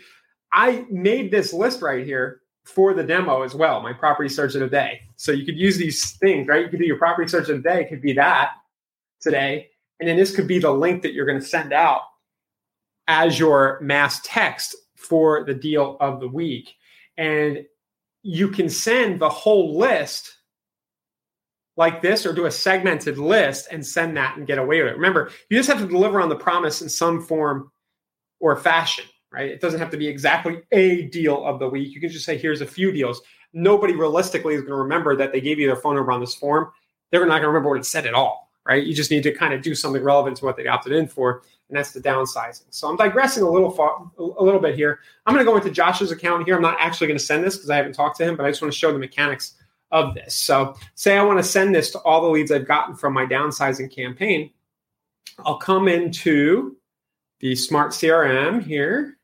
I 0.54 0.86
made 0.92 1.32
this 1.32 1.54
list 1.54 1.82
right 1.82 2.06
here 2.06 2.42
for 2.66 2.94
the 2.94 3.04
demo 3.04 3.42
as 3.42 3.56
well, 3.56 3.82
my 3.82 3.94
property 3.94 4.30
search 4.30 4.56
of 4.56 4.62
the 4.62 4.68
day. 4.68 5.02
So 5.16 5.32
you 5.32 5.46
could 5.46 5.58
use 5.58 5.78
these 5.78 6.12
things, 6.18 6.48
right? 6.48 6.64
You 6.64 6.70
could 6.70 6.80
do 6.80 6.86
your 6.86 6.98
property 6.98 7.28
search 7.28 7.50
of 7.50 7.62
the 7.62 7.70
day, 7.70 7.82
it 7.82 7.90
could 7.90 8.02
be 8.02 8.14
that 8.14 8.52
today. 9.22 9.70
And 10.00 10.10
then 10.10 10.18
this 10.18 10.36
could 10.36 10.48
be 10.48 10.60
the 10.60 10.72
link 10.72 11.02
that 11.04 11.14
you're 11.14 11.26
going 11.26 11.40
to 11.40 11.46
send 11.46 11.74
out 11.74 12.02
as 13.08 13.40
your 13.40 13.80
mass 13.82 14.20
text 14.24 14.76
for 14.96 15.44
the 15.44 15.54
deal 15.54 15.98
of 16.00 16.20
the 16.20 16.28
week. 16.28 16.74
And 17.18 17.66
you 18.24 18.50
can 18.50 18.70
send 18.70 19.20
the 19.20 19.30
whole 19.30 19.78
list 19.78 20.34
like 21.78 22.02
this 22.02 22.26
or 22.26 22.34
do 22.34 22.46
a 22.46 22.52
segmented 22.52 23.18
list 23.18 23.68
and 23.72 23.86
send 23.86 24.18
that 24.18 24.38
and 24.38 24.48
get 24.48 24.58
away 24.58 24.82
with 24.82 24.92
it. 24.92 24.96
Remember, 24.96 25.30
you 25.50 25.58
just 25.58 25.70
have 25.70 25.80
to 25.80 25.88
deliver 25.88 26.22
on 26.22 26.30
the 26.30 26.36
promise 26.36 26.82
in 26.82 26.90
some 26.90 27.22
form 27.22 27.72
or 28.40 28.56
fashion 28.56 29.06
right? 29.36 29.52
It 29.52 29.60
doesn't 29.60 29.80
have 29.80 29.92
to 29.92 29.98
be 29.98 30.08
exactly 30.08 30.62
a 30.72 31.04
deal 31.04 31.46
of 31.46 31.60
the 31.60 31.68
week. 31.68 31.94
You 31.94 32.00
can 32.00 32.10
just 32.10 32.26
say, 32.26 32.38
here's 32.38 32.62
a 32.62 32.66
few 32.66 32.92
deals. 32.92 33.22
Nobody 33.54 33.94
realistically 33.94 34.56
is 34.56 34.62
going 34.62 34.72
to 34.72 34.78
remember 34.78 35.16
that 35.18 35.34
they 35.34 35.42
gave 35.42 35.60
you 35.60 35.68
their 35.68 35.76
phone 35.76 35.96
number 35.96 36.14
on 36.14 36.22
this 36.22 36.36
form. 36.36 36.72
They're 37.12 37.26
not 37.26 37.34
going 37.34 37.42
to 37.44 37.48
remember 37.50 37.70
what 37.70 37.80
it 37.80 37.86
said 37.86 38.06
at 38.06 38.14
all, 38.14 38.45
right? 38.68 38.84
You 38.84 38.94
just 38.94 39.12
need 39.12 39.24
to 39.24 39.32
kind 39.32 39.54
of 39.54 39.62
do 39.62 39.76
something 39.76 40.04
relevant 40.04 40.38
to 40.38 40.46
what 40.46 40.58
they 40.58 40.68
opted 40.68 40.94
in 40.94 41.08
for, 41.08 41.44
and 41.70 41.78
that's 41.78 41.92
the 41.92 42.02
downsizing. 42.02 42.66
So 42.70 42.88
I'm 42.90 42.96
digressing 42.96 43.44
a 43.44 43.50
little 43.50 43.72
far, 43.72 44.12
a 44.18 44.44
little 44.44 44.60
bit 44.60 44.76
here. 44.76 45.00
I'm 45.26 45.34
going 45.34 45.46
to 45.46 45.50
go 45.50 45.58
into 45.58 45.72
Josh's 45.72 46.12
account 46.12 46.46
here. 46.46 46.56
I'm 46.56 46.62
not 46.62 46.78
actually 46.80 47.08
going 47.08 47.20
to 47.20 47.24
send 47.24 47.44
this 47.44 47.56
because 47.56 47.70
I 47.70 47.78
haven't 47.78 47.94
talked 47.94 48.18
to 48.18 48.26
him, 48.26 48.36
but 48.36 48.46
I 48.46 48.50
just 48.50 48.62
want 48.62 48.74
to 48.74 48.78
show 48.78 48.92
the 48.92 49.00
mechanics 49.00 49.54
of 49.92 50.14
this. 50.14 50.36
So 50.36 50.76
say 50.96 51.18
I 51.18 51.24
want 51.24 51.40
to 51.40 51.44
send 51.44 51.74
this 51.74 51.92
to 51.92 52.00
all 52.00 52.22
the 52.22 52.30
leads 52.30 52.52
I've 52.52 52.68
gotten 52.68 52.96
from 52.96 53.14
my 53.14 53.26
downsizing 53.26 53.94
campaign. 53.94 54.52
I'll 55.46 55.58
come 55.58 55.88
into 55.88 56.78
the 57.40 57.56
smart 57.56 57.92
CRM 57.92 58.64
here 58.64 59.16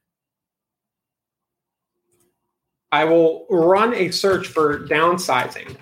I 2.92 3.06
will 3.06 3.46
run 3.50 3.94
a 3.94 4.12
search 4.12 4.48
for 4.48 4.80
downsizing. 4.80 5.78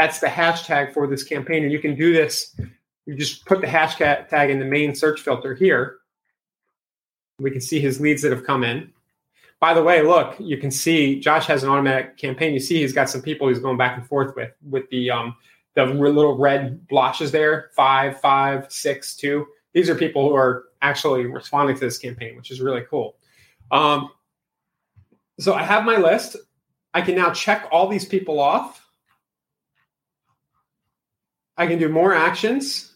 That's 0.00 0.18
the 0.18 0.28
hashtag 0.28 0.94
for 0.94 1.06
this 1.06 1.22
campaign. 1.22 1.62
And 1.62 1.70
you 1.70 1.78
can 1.78 1.94
do 1.94 2.10
this. 2.10 2.58
You 3.04 3.14
just 3.16 3.44
put 3.44 3.60
the 3.60 3.66
hashtag 3.66 4.48
in 4.48 4.58
the 4.58 4.64
main 4.64 4.94
search 4.94 5.20
filter 5.20 5.54
here. 5.54 5.98
We 7.38 7.50
can 7.50 7.60
see 7.60 7.80
his 7.80 8.00
leads 8.00 8.22
that 8.22 8.32
have 8.32 8.46
come 8.46 8.64
in. 8.64 8.94
By 9.60 9.74
the 9.74 9.82
way, 9.82 10.00
look, 10.00 10.36
you 10.38 10.56
can 10.56 10.70
see 10.70 11.20
Josh 11.20 11.44
has 11.48 11.64
an 11.64 11.68
automatic 11.68 12.16
campaign. 12.16 12.54
You 12.54 12.60
see 12.60 12.80
he's 12.80 12.94
got 12.94 13.10
some 13.10 13.20
people 13.20 13.48
he's 13.48 13.58
going 13.58 13.76
back 13.76 13.98
and 13.98 14.06
forth 14.06 14.34
with, 14.34 14.50
with 14.70 14.88
the 14.88 15.10
um, 15.10 15.36
the 15.74 15.84
little 15.84 16.38
red 16.38 16.88
blotches 16.88 17.30
there, 17.30 17.68
five, 17.76 18.18
five, 18.22 18.72
six, 18.72 19.14
two. 19.14 19.46
These 19.74 19.90
are 19.90 19.94
people 19.94 20.26
who 20.26 20.34
are 20.34 20.64
actually 20.80 21.26
responding 21.26 21.76
to 21.76 21.80
this 21.80 21.98
campaign, 21.98 22.38
which 22.38 22.50
is 22.50 22.62
really 22.62 22.84
cool. 22.88 23.16
Um, 23.70 24.08
so 25.38 25.52
I 25.52 25.62
have 25.62 25.84
my 25.84 25.98
list. 25.98 26.36
I 26.94 27.02
can 27.02 27.16
now 27.16 27.34
check 27.34 27.68
all 27.70 27.86
these 27.86 28.06
people 28.06 28.40
off. 28.40 28.86
I 31.60 31.66
can 31.66 31.78
do 31.78 31.90
more 31.90 32.14
actions. 32.14 32.90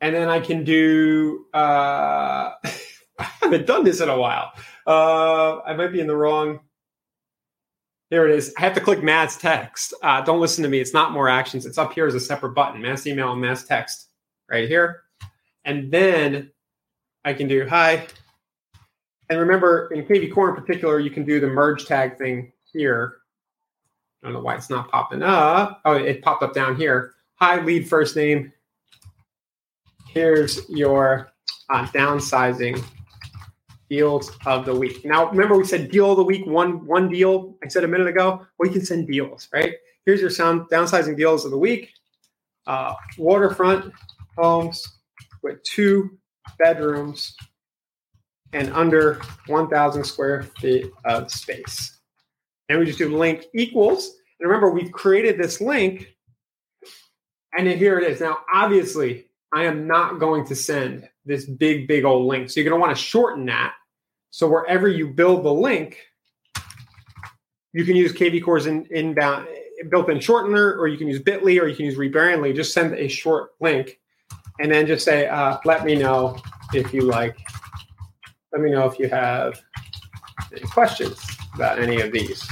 And 0.00 0.14
then 0.14 0.28
I 0.28 0.38
can 0.38 0.62
do, 0.62 1.46
uh, 1.52 2.52
I 3.18 3.24
haven't 3.40 3.66
done 3.66 3.82
this 3.82 4.00
in 4.00 4.08
a 4.08 4.16
while. 4.16 4.52
Uh, 4.86 5.58
I 5.62 5.74
might 5.74 5.88
be 5.88 5.98
in 5.98 6.06
the 6.06 6.14
wrong. 6.14 6.60
There 8.10 8.28
it 8.28 8.38
is. 8.38 8.54
I 8.56 8.60
have 8.60 8.74
to 8.74 8.80
click 8.80 9.02
mass 9.02 9.36
text. 9.36 9.92
Uh, 10.04 10.20
don't 10.20 10.40
listen 10.40 10.62
to 10.62 10.68
me. 10.68 10.78
It's 10.78 10.94
not 10.94 11.10
more 11.10 11.28
actions. 11.28 11.66
It's 11.66 11.78
up 11.78 11.94
here 11.94 12.06
as 12.06 12.14
a 12.14 12.20
separate 12.20 12.54
button 12.54 12.80
mass 12.80 13.04
email 13.08 13.32
and 13.32 13.40
mass 13.40 13.64
text 13.64 14.08
right 14.48 14.68
here. 14.68 15.02
And 15.64 15.90
then 15.90 16.52
I 17.24 17.34
can 17.34 17.48
do 17.48 17.66
hi. 17.66 18.06
And 19.30 19.40
remember, 19.40 19.90
in 19.92 20.04
KV 20.04 20.32
Core 20.32 20.50
in 20.50 20.54
particular, 20.54 21.00
you 21.00 21.10
can 21.10 21.24
do 21.24 21.40
the 21.40 21.48
merge 21.48 21.86
tag 21.86 22.18
thing 22.18 22.52
here. 22.72 23.21
I 24.22 24.26
don't 24.26 24.34
know 24.34 24.40
why 24.40 24.54
it's 24.54 24.70
not 24.70 24.90
popping 24.90 25.22
up. 25.22 25.80
Oh, 25.84 25.94
it 25.94 26.22
popped 26.22 26.42
up 26.42 26.54
down 26.54 26.76
here. 26.76 27.14
Hi, 27.36 27.60
lead 27.60 27.88
first 27.88 28.14
name. 28.14 28.52
Here's 30.08 30.68
your 30.68 31.32
uh, 31.70 31.86
downsizing 31.86 32.84
deals 33.90 34.30
of 34.46 34.64
the 34.64 34.74
week. 34.74 35.04
Now, 35.04 35.28
remember 35.28 35.56
we 35.56 35.64
said 35.64 35.90
deal 35.90 36.12
of 36.12 36.18
the 36.18 36.22
week, 36.24 36.46
one 36.46 36.86
one 36.86 37.08
deal. 37.08 37.56
I 37.64 37.68
said 37.68 37.82
a 37.82 37.88
minute 37.88 38.06
ago. 38.06 38.46
We 38.58 38.68
can 38.68 38.84
send 38.84 39.08
deals, 39.08 39.48
right? 39.52 39.74
Here's 40.06 40.20
your 40.20 40.30
sound 40.30 40.68
downsizing 40.70 41.16
deals 41.16 41.44
of 41.44 41.50
the 41.50 41.58
week. 41.58 41.90
Uh, 42.66 42.94
waterfront 43.18 43.92
homes 44.38 44.86
with 45.42 45.62
two 45.64 46.16
bedrooms 46.58 47.34
and 48.52 48.70
under 48.72 49.20
1,000 49.46 50.04
square 50.04 50.44
feet 50.60 50.90
of 51.04 51.30
space. 51.30 51.91
And 52.68 52.78
we 52.78 52.86
just 52.86 52.98
do 52.98 53.16
link 53.16 53.46
equals. 53.54 54.16
And 54.40 54.48
remember, 54.48 54.70
we've 54.70 54.92
created 54.92 55.38
this 55.38 55.60
link, 55.60 56.16
and 57.56 57.68
here 57.68 57.98
it 57.98 58.10
is. 58.10 58.20
Now, 58.20 58.38
obviously, 58.52 59.26
I 59.52 59.64
am 59.64 59.86
not 59.86 60.18
going 60.18 60.46
to 60.46 60.56
send 60.56 61.08
this 61.24 61.44
big, 61.44 61.86
big 61.86 62.04
old 62.04 62.26
link. 62.26 62.50
So 62.50 62.58
you're 62.58 62.68
going 62.68 62.80
to 62.80 62.84
want 62.84 62.96
to 62.96 63.02
shorten 63.02 63.46
that. 63.46 63.74
So 64.30 64.48
wherever 64.48 64.88
you 64.88 65.08
build 65.08 65.44
the 65.44 65.52
link, 65.52 65.98
you 67.72 67.84
can 67.84 67.96
use 67.96 68.12
KV 68.12 68.42
Core's 68.42 68.66
in, 68.66 68.86
inbound 68.90 69.46
built-in 69.90 70.18
shortener, 70.18 70.76
or 70.76 70.88
you 70.88 70.96
can 70.96 71.08
use 71.08 71.20
Bitly, 71.20 71.60
or 71.60 71.66
you 71.66 71.74
can 71.74 71.84
use 71.84 71.96
Rebrandly. 71.96 72.54
Just 72.54 72.72
send 72.72 72.94
a 72.94 73.08
short 73.08 73.50
link, 73.60 74.00
and 74.60 74.70
then 74.70 74.86
just 74.86 75.04
say, 75.04 75.26
uh, 75.26 75.58
"Let 75.64 75.84
me 75.84 75.94
know 75.94 76.40
if 76.72 76.94
you 76.94 77.02
like. 77.02 77.36
Let 78.52 78.62
me 78.62 78.70
know 78.70 78.86
if 78.86 78.98
you 78.98 79.08
have 79.08 79.60
any 80.52 80.62
questions 80.62 81.41
about 81.54 81.78
any 81.78 82.00
of 82.00 82.12
these." 82.12 82.46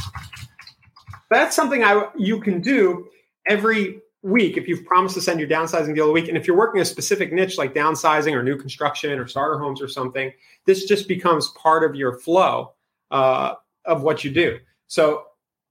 That's 1.30 1.54
something 1.54 1.84
I 1.84 2.08
you 2.16 2.40
can 2.40 2.60
do 2.60 3.08
every 3.46 4.00
week 4.22 4.56
if 4.56 4.68
you've 4.68 4.84
promised 4.84 5.14
to 5.14 5.20
send 5.20 5.40
your 5.40 5.48
downsizing 5.48 5.94
deal 5.94 6.08
a 6.08 6.12
week. 6.12 6.28
And 6.28 6.36
if 6.36 6.46
you're 6.46 6.56
working 6.56 6.80
a 6.80 6.84
specific 6.84 7.32
niche 7.32 7.56
like 7.56 7.74
downsizing 7.74 8.34
or 8.34 8.42
new 8.42 8.56
construction 8.56 9.18
or 9.18 9.26
starter 9.26 9.58
homes 9.58 9.80
or 9.80 9.88
something, 9.88 10.32
this 10.66 10.84
just 10.84 11.08
becomes 11.08 11.48
part 11.50 11.84
of 11.84 11.94
your 11.94 12.18
flow 12.18 12.72
uh, 13.10 13.54
of 13.86 14.02
what 14.02 14.22
you 14.24 14.30
do. 14.30 14.58
So 14.88 15.24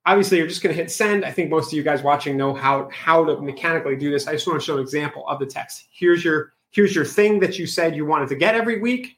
obviously 0.05 0.37
you're 0.37 0.47
just 0.47 0.63
going 0.63 0.75
to 0.75 0.81
hit 0.81 0.91
send. 0.91 1.23
I 1.23 1.31
think 1.31 1.49
most 1.49 1.71
of 1.71 1.73
you 1.73 1.83
guys 1.83 2.01
watching 2.01 2.37
know 2.37 2.53
how 2.53 2.89
how 2.91 3.23
to 3.25 3.39
mechanically 3.41 3.95
do 3.95 4.09
this. 4.11 4.27
I 4.27 4.33
just 4.33 4.47
want 4.47 4.59
to 4.59 4.65
show 4.65 4.75
an 4.75 4.81
example 4.81 5.27
of 5.27 5.39
the 5.39 5.45
text. 5.45 5.87
Here's 5.91 6.23
your 6.23 6.53
here's 6.71 6.95
your 6.95 7.05
thing 7.05 7.39
that 7.41 7.59
you 7.59 7.67
said 7.67 7.95
you 7.95 8.05
wanted 8.05 8.29
to 8.29 8.35
get 8.35 8.55
every 8.55 8.79
week. 8.79 9.17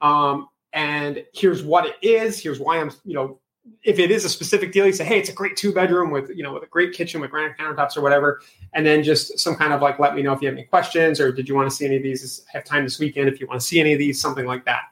Um, 0.00 0.48
and 0.72 1.24
here's 1.32 1.62
what 1.62 1.86
it 1.86 1.96
is. 2.02 2.38
Here's 2.38 2.60
why 2.60 2.78
I'm, 2.78 2.90
you 3.04 3.14
know, 3.14 3.40
if 3.82 3.98
it 3.98 4.10
is 4.10 4.24
a 4.24 4.28
specific 4.28 4.72
deal, 4.72 4.86
you 4.86 4.92
say, 4.92 5.04
hey, 5.04 5.18
it's 5.18 5.28
a 5.28 5.32
great 5.32 5.56
two 5.56 5.72
bedroom 5.72 6.10
with, 6.10 6.30
you 6.30 6.42
know, 6.42 6.52
with 6.52 6.64
a 6.64 6.66
great 6.66 6.92
kitchen 6.92 7.20
with 7.20 7.30
granite 7.30 7.56
countertops 7.56 7.96
or 7.96 8.00
whatever. 8.00 8.40
And 8.72 8.84
then 8.84 9.02
just 9.02 9.38
some 9.38 9.54
kind 9.54 9.72
of 9.72 9.80
like, 9.80 9.98
let 9.98 10.14
me 10.14 10.22
know 10.22 10.32
if 10.32 10.42
you 10.42 10.48
have 10.48 10.56
any 10.56 10.66
questions 10.66 11.20
or 11.20 11.30
did 11.30 11.48
you 11.48 11.54
want 11.54 11.70
to 11.70 11.74
see 11.74 11.86
any 11.86 11.96
of 11.96 12.02
these? 12.02 12.44
Have 12.52 12.64
time 12.64 12.84
this 12.84 12.98
weekend 12.98 13.28
if 13.28 13.40
you 13.40 13.46
want 13.46 13.60
to 13.60 13.66
see 13.66 13.78
any 13.80 13.92
of 13.92 13.98
these, 13.98 14.20
something 14.20 14.44
like 14.44 14.64
that. 14.64 14.82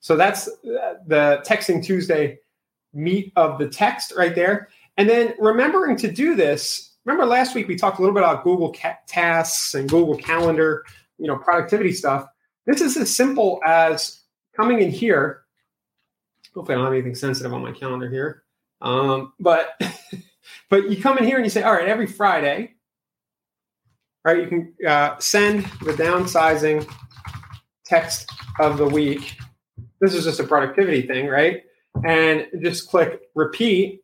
So 0.00 0.16
that's 0.16 0.48
uh, 0.48 0.94
the 1.06 1.44
Texting 1.46 1.84
Tuesday 1.84 2.40
meat 2.92 3.32
of 3.36 3.58
the 3.58 3.68
text 3.68 4.12
right 4.16 4.34
there. 4.34 4.68
And 4.96 5.08
then 5.08 5.34
remembering 5.38 5.96
to 5.98 6.10
do 6.10 6.34
this. 6.34 6.96
Remember 7.04 7.26
last 7.26 7.54
week 7.54 7.68
we 7.68 7.76
talked 7.76 7.98
a 7.98 8.02
little 8.02 8.14
bit 8.14 8.22
about 8.22 8.44
Google 8.44 8.74
Tasks 9.06 9.74
and 9.74 9.88
Google 9.88 10.16
Calendar, 10.16 10.84
you 11.18 11.26
know, 11.26 11.36
productivity 11.36 11.92
stuff. 11.92 12.26
This 12.66 12.80
is 12.80 12.96
as 12.96 13.14
simple 13.14 13.60
as 13.64 14.20
coming 14.56 14.80
in 14.80 14.90
here 14.90 15.42
hopefully 16.54 16.74
I 16.74 16.78
don't 16.78 16.86
have 16.86 16.94
anything 16.94 17.14
sensitive 17.14 17.52
on 17.52 17.62
my 17.62 17.72
calendar 17.72 18.08
here. 18.08 18.42
Um, 18.80 19.32
but 19.38 19.80
but 20.70 20.90
you 20.90 21.00
come 21.00 21.18
in 21.18 21.24
here 21.24 21.36
and 21.36 21.44
you 21.44 21.50
say, 21.50 21.62
all 21.62 21.72
right, 21.72 21.88
every 21.88 22.06
Friday, 22.06 22.74
right? 24.24 24.38
You 24.38 24.46
can 24.46 24.74
uh, 24.86 25.18
send 25.18 25.64
the 25.82 25.92
downsizing 25.92 26.88
text 27.84 28.30
of 28.58 28.78
the 28.78 28.86
week. 28.86 29.36
This 30.00 30.14
is 30.14 30.24
just 30.24 30.40
a 30.40 30.44
productivity 30.44 31.02
thing, 31.02 31.26
right? 31.26 31.62
And 32.04 32.48
just 32.60 32.88
click 32.88 33.20
repeat 33.34 34.02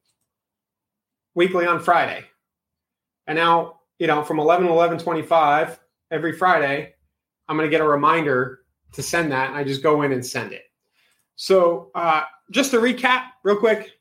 weekly 1.35 1.67
on 1.67 1.81
Friday. 1.81 2.25
And 3.27 3.37
now, 3.37 3.81
you 3.99 4.07
know, 4.07 4.23
from 4.23 4.39
11 4.39 4.67
to 4.67 4.73
11:25 4.73 5.79
every 6.11 6.33
Friday, 6.33 6.95
I'm 7.49 7.57
going 7.57 7.69
to 7.69 7.71
get 7.71 7.81
a 7.81 7.89
reminder 7.89 8.61
to 8.93 9.03
send 9.03 9.33
that, 9.33 9.49
and 9.49 9.57
I 9.57 9.65
just 9.65 9.83
go 9.83 10.03
in 10.03 10.13
and 10.13 10.25
send 10.25 10.53
it. 10.53 10.65
So 11.37 11.91
uh, 11.95 12.23
just 12.51 12.71
to 12.71 12.79
recap 12.79 13.25
real 13.43 13.57
quick 13.57 13.93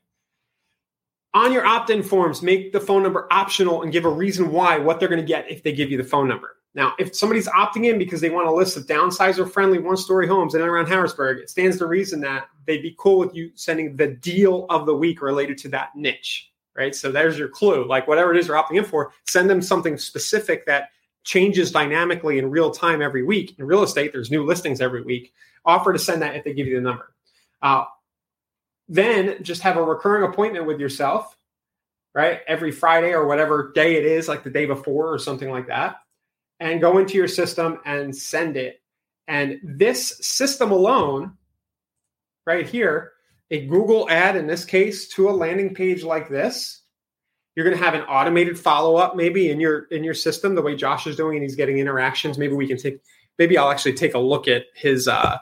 on 1.34 1.52
your 1.52 1.64
opt-in 1.64 2.02
forms 2.02 2.42
make 2.42 2.72
the 2.72 2.80
phone 2.80 3.02
number 3.02 3.28
optional 3.30 3.82
and 3.82 3.92
give 3.92 4.04
a 4.04 4.10
reason 4.10 4.50
why 4.50 4.78
what 4.78 4.98
they're 4.98 5.08
going 5.08 5.20
to 5.20 5.26
get 5.26 5.50
if 5.50 5.62
they 5.62 5.72
give 5.72 5.90
you 5.90 5.96
the 5.96 6.04
phone 6.04 6.28
number. 6.28 6.56
Now 6.74 6.94
if 6.98 7.14
somebody's 7.14 7.48
opting 7.48 7.86
in 7.86 7.98
because 7.98 8.20
they 8.20 8.30
want 8.30 8.48
a 8.48 8.52
list 8.52 8.76
of 8.76 8.86
downsizer 8.86 9.50
friendly 9.50 9.78
one 9.78 9.96
story 9.96 10.26
homes 10.26 10.54
in 10.54 10.60
and 10.60 10.70
around 10.70 10.86
harrisburg 10.86 11.38
it 11.38 11.50
stands 11.50 11.78
to 11.78 11.86
reason 11.86 12.20
that 12.20 12.48
they'd 12.66 12.82
be 12.82 12.94
cool 12.98 13.18
with 13.18 13.34
you 13.34 13.50
sending 13.54 13.96
the 13.96 14.08
deal 14.08 14.66
of 14.70 14.86
the 14.86 14.94
week 14.94 15.22
related 15.22 15.58
to 15.58 15.68
that 15.68 15.94
niche 15.94 16.48
right? 16.78 16.94
So 16.94 17.10
there's 17.10 17.36
your 17.36 17.48
clue. 17.48 17.86
Like 17.86 18.06
whatever 18.06 18.32
it 18.32 18.38
is 18.38 18.46
you're 18.46 18.56
opting 18.56 18.78
in 18.78 18.84
for 18.84 19.12
send 19.26 19.50
them 19.50 19.60
something 19.60 19.98
specific 19.98 20.64
that 20.66 20.90
changes 21.24 21.72
dynamically 21.72 22.38
in 22.38 22.48
real 22.48 22.70
time 22.70 23.02
every 23.02 23.24
week. 23.24 23.58
In 23.58 23.66
real 23.66 23.82
estate 23.82 24.12
there's 24.12 24.30
new 24.30 24.46
listings 24.46 24.80
every 24.80 25.02
week. 25.02 25.34
Offer 25.64 25.92
to 25.92 25.98
send 25.98 26.22
that 26.22 26.36
if 26.36 26.44
they 26.44 26.54
give 26.54 26.68
you 26.68 26.76
the 26.76 26.82
number. 26.82 27.12
Uh, 27.60 27.84
then 28.88 29.42
just 29.42 29.62
have 29.62 29.76
a 29.76 29.82
recurring 29.82 30.30
appointment 30.30 30.66
with 30.66 30.80
yourself, 30.80 31.36
right? 32.14 32.40
Every 32.46 32.72
Friday 32.72 33.12
or 33.12 33.26
whatever 33.26 33.72
day 33.74 33.96
it 33.96 34.04
is, 34.04 34.28
like 34.28 34.44
the 34.44 34.50
day 34.50 34.66
before 34.66 35.12
or 35.12 35.18
something 35.18 35.50
like 35.50 35.66
that, 35.66 35.96
and 36.60 36.80
go 36.80 36.98
into 36.98 37.16
your 37.16 37.28
system 37.28 37.80
and 37.84 38.16
send 38.16 38.56
it. 38.56 38.80
And 39.26 39.60
this 39.62 40.18
system 40.20 40.72
alone, 40.72 41.34
right 42.46 42.66
here, 42.66 43.12
a 43.50 43.66
Google 43.66 44.08
ad 44.10 44.36
in 44.36 44.46
this 44.46 44.64
case 44.64 45.08
to 45.08 45.28
a 45.28 45.32
landing 45.32 45.74
page 45.74 46.02
like 46.02 46.28
this, 46.28 46.82
you're 47.54 47.64
going 47.64 47.76
to 47.76 47.84
have 47.84 47.94
an 47.94 48.02
automated 48.02 48.58
follow 48.58 48.96
up 48.96 49.16
maybe 49.16 49.50
in 49.50 49.58
your 49.58 49.86
in 49.90 50.04
your 50.04 50.14
system 50.14 50.54
the 50.54 50.62
way 50.62 50.76
Josh 50.76 51.06
is 51.06 51.16
doing 51.16 51.36
and 51.36 51.42
he's 51.42 51.56
getting 51.56 51.78
interactions. 51.78 52.38
Maybe 52.38 52.54
we 52.54 52.68
can 52.68 52.76
take 52.76 53.00
maybe 53.38 53.58
I'll 53.58 53.70
actually 53.70 53.94
take 53.94 54.14
a 54.14 54.18
look 54.18 54.48
at 54.48 54.66
his 54.74 55.08
uh 55.08 55.38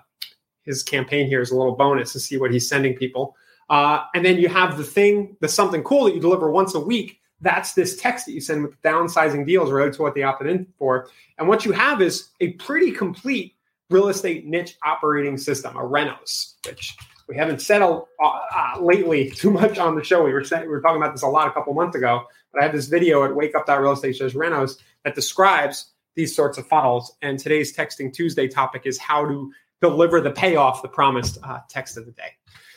his 0.66 0.82
campaign 0.82 1.26
here 1.26 1.40
as 1.40 1.50
a 1.50 1.56
little 1.56 1.74
bonus 1.76 2.12
to 2.12 2.20
see 2.20 2.36
what 2.36 2.52
he's 2.52 2.68
sending 2.68 2.94
people. 2.94 3.36
Uh, 3.70 4.04
and 4.14 4.24
then 4.24 4.36
you 4.36 4.48
have 4.48 4.76
the 4.76 4.84
thing, 4.84 5.36
the 5.40 5.48
something 5.48 5.82
cool 5.82 6.04
that 6.04 6.14
you 6.14 6.20
deliver 6.20 6.50
once 6.50 6.74
a 6.74 6.80
week. 6.80 7.20
That's 7.40 7.74
this 7.74 7.96
text 7.96 8.26
that 8.26 8.32
you 8.32 8.40
send 8.40 8.62
with 8.62 8.80
downsizing 8.82 9.46
deals 9.46 9.70
related 9.70 9.94
to 9.94 10.02
what 10.02 10.14
they 10.14 10.22
opted 10.22 10.48
in 10.48 10.66
for. 10.78 11.08
And 11.38 11.48
what 11.48 11.64
you 11.64 11.72
have 11.72 12.00
is 12.00 12.28
a 12.40 12.52
pretty 12.52 12.92
complete 12.92 13.54
real 13.90 14.08
estate 14.08 14.46
niche 14.46 14.76
operating 14.84 15.36
system, 15.36 15.76
a 15.76 15.80
Renos, 15.80 16.54
which 16.66 16.96
we 17.28 17.36
haven't 17.36 17.60
said 17.60 17.82
uh, 17.82 18.00
uh, 18.20 18.80
lately 18.80 19.30
too 19.30 19.50
much 19.50 19.78
on 19.78 19.96
the 19.96 20.04
show. 20.04 20.24
We 20.24 20.32
were 20.32 20.44
saying, 20.44 20.62
we 20.62 20.68
were 20.68 20.80
talking 20.80 21.02
about 21.02 21.12
this 21.12 21.22
a 21.22 21.28
lot 21.28 21.48
a 21.48 21.52
couple 21.52 21.74
months 21.74 21.96
ago, 21.96 22.24
but 22.52 22.62
I 22.62 22.64
have 22.64 22.74
this 22.74 22.86
video 22.86 23.24
at 23.24 23.34
Wake 23.34 23.54
Up 23.54 23.68
Real 23.68 23.92
Estate 23.92 24.16
Shows 24.16 24.34
Renos 24.34 24.78
that 25.04 25.14
describes 25.14 25.92
these 26.14 26.34
sorts 26.34 26.56
of 26.56 26.66
funnels. 26.66 27.14
And 27.22 27.38
today's 27.38 27.76
Texting 27.76 28.12
Tuesday 28.12 28.48
topic 28.48 28.82
is 28.86 28.98
how 28.98 29.26
to 29.26 29.52
deliver 29.80 30.20
the 30.20 30.30
payoff, 30.30 30.82
the 30.82 30.88
promised 30.88 31.38
uh, 31.42 31.60
text 31.68 31.96
of 31.96 32.06
the 32.06 32.12
day. 32.12 32.30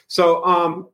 So, 0.08 0.44
um, 0.46 0.90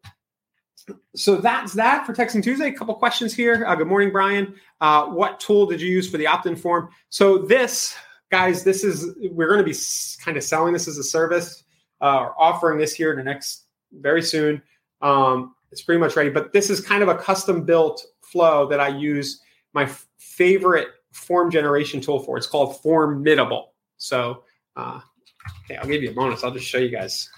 so 1.16 1.38
that's 1.38 1.74
that 1.74 2.06
for 2.06 2.14
Texting 2.14 2.44
Tuesday. 2.44 2.68
A 2.68 2.74
couple 2.74 2.94
questions 2.96 3.34
here. 3.34 3.66
Uh, 3.66 3.76
good 3.76 3.88
morning, 3.88 4.12
Brian. 4.12 4.56
Uh, 4.82 5.08
what 5.08 5.40
tool 5.40 5.66
did 5.66 5.82
you 5.82 5.90
use 5.90 6.10
for 6.10 6.18
the 6.18 6.28
opt-in 6.28 6.56
form? 6.56 6.90
So 7.10 7.40
this, 7.40 7.96
guys, 8.30 8.64
this 8.64 8.84
is 8.84 9.16
we're 9.32 9.48
going 9.48 9.60
to 9.60 9.64
be 9.64 9.76
kind 10.24 10.38
of 10.38 10.44
selling 10.44 10.74
this 10.74 10.88
as 10.88 10.98
a 10.98 11.04
service, 11.04 11.64
uh, 12.02 12.20
or 12.20 12.36
offering 12.40 12.78
this 12.78 12.94
here 12.94 13.12
in 13.12 13.18
the 13.18 13.24
next 13.24 13.66
very 13.94 14.22
soon. 14.22 14.62
Um, 15.02 15.56
it's 15.72 15.82
pretty 15.82 16.00
much 16.00 16.16
ready, 16.16 16.30
but 16.30 16.54
this 16.54 16.70
is 16.70 16.80
kind 16.80 17.02
of 17.02 17.10
a 17.10 17.16
custom-built 17.16 18.06
flow 18.22 18.68
that 18.68 18.80
I 18.80 18.90
use. 18.90 19.42
My 19.74 19.84
f- 19.84 20.08
favorite 20.20 20.90
form 21.14 21.50
generation 21.50 22.00
tool 22.00 22.20
for. 22.20 22.38
It's 22.38 22.48
called 22.48 22.82
Formidable. 22.82 23.74
So 23.98 24.44
Okay, 25.66 25.78
I'll 25.78 25.88
give 25.88 26.04
you 26.04 26.12
a 26.12 26.14
bonus. 26.14 26.44
I'll 26.44 26.52
just 26.52 26.68
show 26.68 26.78
you 26.78 26.90
guys. 26.90 27.30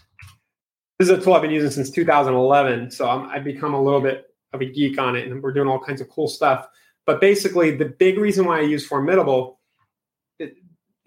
This 1.00 1.10
is 1.10 1.18
a 1.18 1.22
tool 1.22 1.34
I've 1.34 1.42
been 1.42 1.52
using 1.52 1.70
since 1.70 1.92
2011, 1.92 2.92
so 2.92 3.08
i 3.08 3.36
have 3.36 3.44
become 3.44 3.74
a 3.74 3.82
little 3.82 4.02
bit 4.02 4.26
of 4.54 4.62
a 4.62 4.66
geek 4.66 5.00
on 5.00 5.16
it, 5.16 5.28
and 5.28 5.42
we're 5.44 5.54
doing 5.54 5.68
all 5.68 5.80
kinds 5.80 6.02
of 6.02 6.10
cool 6.10 6.28
stuff. 6.28 6.68
But 7.06 7.22
basically, 7.22 7.76
the 7.76 7.86
big 7.86 8.18
reason 8.18 8.46
why 8.46 8.60
I 8.60 8.62
use 8.62 8.86
Formidable 8.86 9.60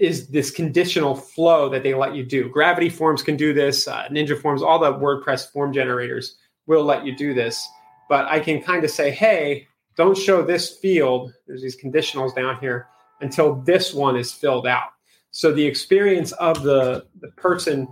is 0.00 0.28
this 0.28 0.50
conditional 0.50 1.14
flow 1.14 1.68
that 1.68 1.82
they 1.82 1.92
let 1.92 2.14
you 2.14 2.24
do. 2.24 2.48
Gravity 2.48 2.88
Forms 2.88 3.22
can 3.22 3.36
do 3.36 3.52
this. 3.52 3.86
Uh, 3.86 4.08
Ninja 4.10 4.40
Forms, 4.40 4.62
all 4.62 4.78
the 4.78 4.94
WordPress 4.94 5.52
form 5.52 5.74
generators 5.74 6.38
will 6.66 6.84
let 6.84 7.04
you 7.04 7.14
do 7.14 7.34
this. 7.34 7.68
But 8.08 8.26
I 8.26 8.40
can 8.40 8.62
kind 8.62 8.82
of 8.82 8.90
say, 8.90 9.10
hey, 9.10 9.66
don't 9.96 10.16
show 10.16 10.42
this 10.42 10.78
field. 10.78 11.34
There's 11.46 11.60
these 11.60 11.80
conditionals 11.80 12.34
down 12.34 12.58
here 12.60 12.88
until 13.20 13.56
this 13.56 13.92
one 13.92 14.16
is 14.16 14.32
filled 14.32 14.66
out. 14.66 14.88
So 15.30 15.52
the 15.52 15.64
experience 15.64 16.32
of 16.32 16.62
the, 16.62 17.06
the 17.20 17.28
person 17.28 17.88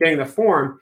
getting 0.00 0.18
the 0.18 0.26
form, 0.26 0.80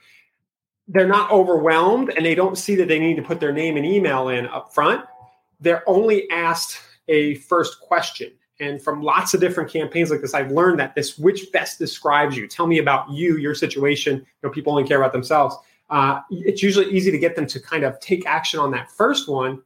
they're 0.88 1.08
not 1.08 1.30
overwhelmed 1.30 2.10
and 2.16 2.24
they 2.24 2.34
don't 2.34 2.56
see 2.56 2.76
that 2.76 2.88
they 2.88 2.98
need 2.98 3.16
to 3.16 3.22
put 3.22 3.40
their 3.40 3.52
name 3.52 3.76
and 3.76 3.84
email 3.84 4.28
in 4.28 4.46
up 4.46 4.72
front. 4.72 5.04
They're 5.60 5.88
only 5.88 6.30
asked 6.30 6.80
a 7.08 7.34
first 7.36 7.80
question. 7.80 8.32
And 8.58 8.80
from 8.80 9.02
lots 9.02 9.34
of 9.34 9.40
different 9.40 9.70
campaigns 9.70 10.10
like 10.10 10.22
this, 10.22 10.32
I've 10.32 10.50
learned 10.50 10.78
that 10.80 10.94
this 10.94 11.18
which 11.18 11.52
best 11.52 11.78
describes 11.78 12.36
you. 12.36 12.46
Tell 12.48 12.66
me 12.66 12.78
about 12.78 13.10
you, 13.10 13.36
your 13.36 13.54
situation. 13.54 14.16
You 14.16 14.24
know, 14.42 14.50
people 14.50 14.72
only 14.72 14.88
care 14.88 14.98
about 14.98 15.12
themselves. 15.12 15.56
Uh, 15.90 16.20
it's 16.30 16.62
usually 16.62 16.86
easy 16.90 17.10
to 17.10 17.18
get 17.18 17.36
them 17.36 17.46
to 17.46 17.60
kind 17.60 17.84
of 17.84 17.98
take 18.00 18.26
action 18.26 18.58
on 18.58 18.70
that 18.70 18.90
first 18.90 19.28
one. 19.28 19.62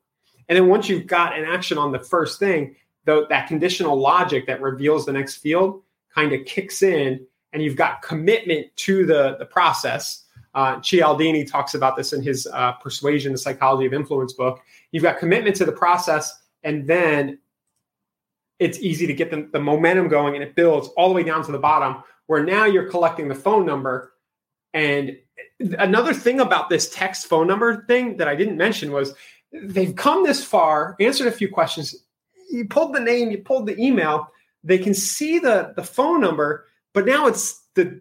And 0.49 0.57
then 0.57 0.67
once 0.67 0.89
you've 0.89 1.07
got 1.07 1.39
an 1.39 1.45
action 1.45 1.79
on 1.79 1.93
the 1.93 2.01
first 2.01 2.41
thing, 2.41 2.75
the, 3.05 3.27
that 3.29 3.47
conditional 3.47 3.97
logic 3.97 4.47
that 4.47 4.61
reveals 4.61 5.07
the 5.07 5.13
next 5.13 5.37
field 5.37 5.83
kind 6.15 6.33
of 6.33 6.45
kicks 6.47 6.83
in, 6.83 7.25
and 7.53 7.63
you've 7.63 7.77
got 7.77 8.03
commitment 8.03 8.67
to 8.77 9.07
the, 9.07 9.37
the 9.39 9.47
process. 9.47 10.25
Uh, 10.55 10.81
Cialdini 10.81 11.45
talks 11.45 11.75
about 11.75 11.97
this 11.97 12.13
in 12.13 12.23
his 12.23 12.47
uh, 12.53 12.73
Persuasion, 12.73 13.33
the 13.33 13.39
Psychology 13.39 13.87
of 13.87 13.93
Influence 13.93 14.33
book. 14.33 14.61
You've 14.93 15.03
got 15.03 15.19
commitment 15.19 15.57
to 15.57 15.65
the 15.65 15.73
process, 15.73 16.43
and 16.65 16.87
then 16.87 17.39
it's 18.59 18.79
easy 18.79 19.07
to 19.07 19.15
get 19.15 19.31
the, 19.31 19.49
the 19.53 19.59
momentum 19.59 20.07
going 20.07 20.35
and 20.35 20.45
it 20.45 20.55
builds 20.55 20.89
all 20.97 21.09
the 21.09 21.15
way 21.15 21.23
down 21.23 21.43
to 21.45 21.51
the 21.51 21.59
bottom 21.59 22.03
where 22.27 22.45
now 22.45 22.67
you're 22.67 22.89
collecting 22.89 23.27
the 23.27 23.35
phone 23.35 23.67
number. 23.67 24.13
And 24.75 25.17
another 25.79 26.15
thing 26.15 26.41
about 26.41 26.69
this 26.69 26.95
text 26.95 27.27
phone 27.27 27.47
number 27.47 27.85
thing 27.87 28.19
that 28.19 28.29
I 28.29 28.37
didn't 28.37 28.57
mention 28.57 28.93
was 28.93 29.15
they've 29.53 29.97
come 29.97 30.23
this 30.23 30.45
far, 30.45 30.95
answered 31.01 31.27
a 31.27 31.33
few 31.33 31.49
questions. 31.49 32.05
You 32.53 32.67
pulled 32.67 32.95
the 32.95 33.01
name, 33.01 33.31
you 33.31 33.39
pulled 33.39 33.67
the 33.67 33.77
email. 33.81 34.31
They 34.63 34.79
can 34.79 34.95
see 34.95 35.39
the, 35.39 35.73
the 35.77 35.83
phone 35.83 36.21
number, 36.21 36.67
but 36.93 37.07
now 37.07 37.27
it's 37.27 37.63
the 37.75 38.01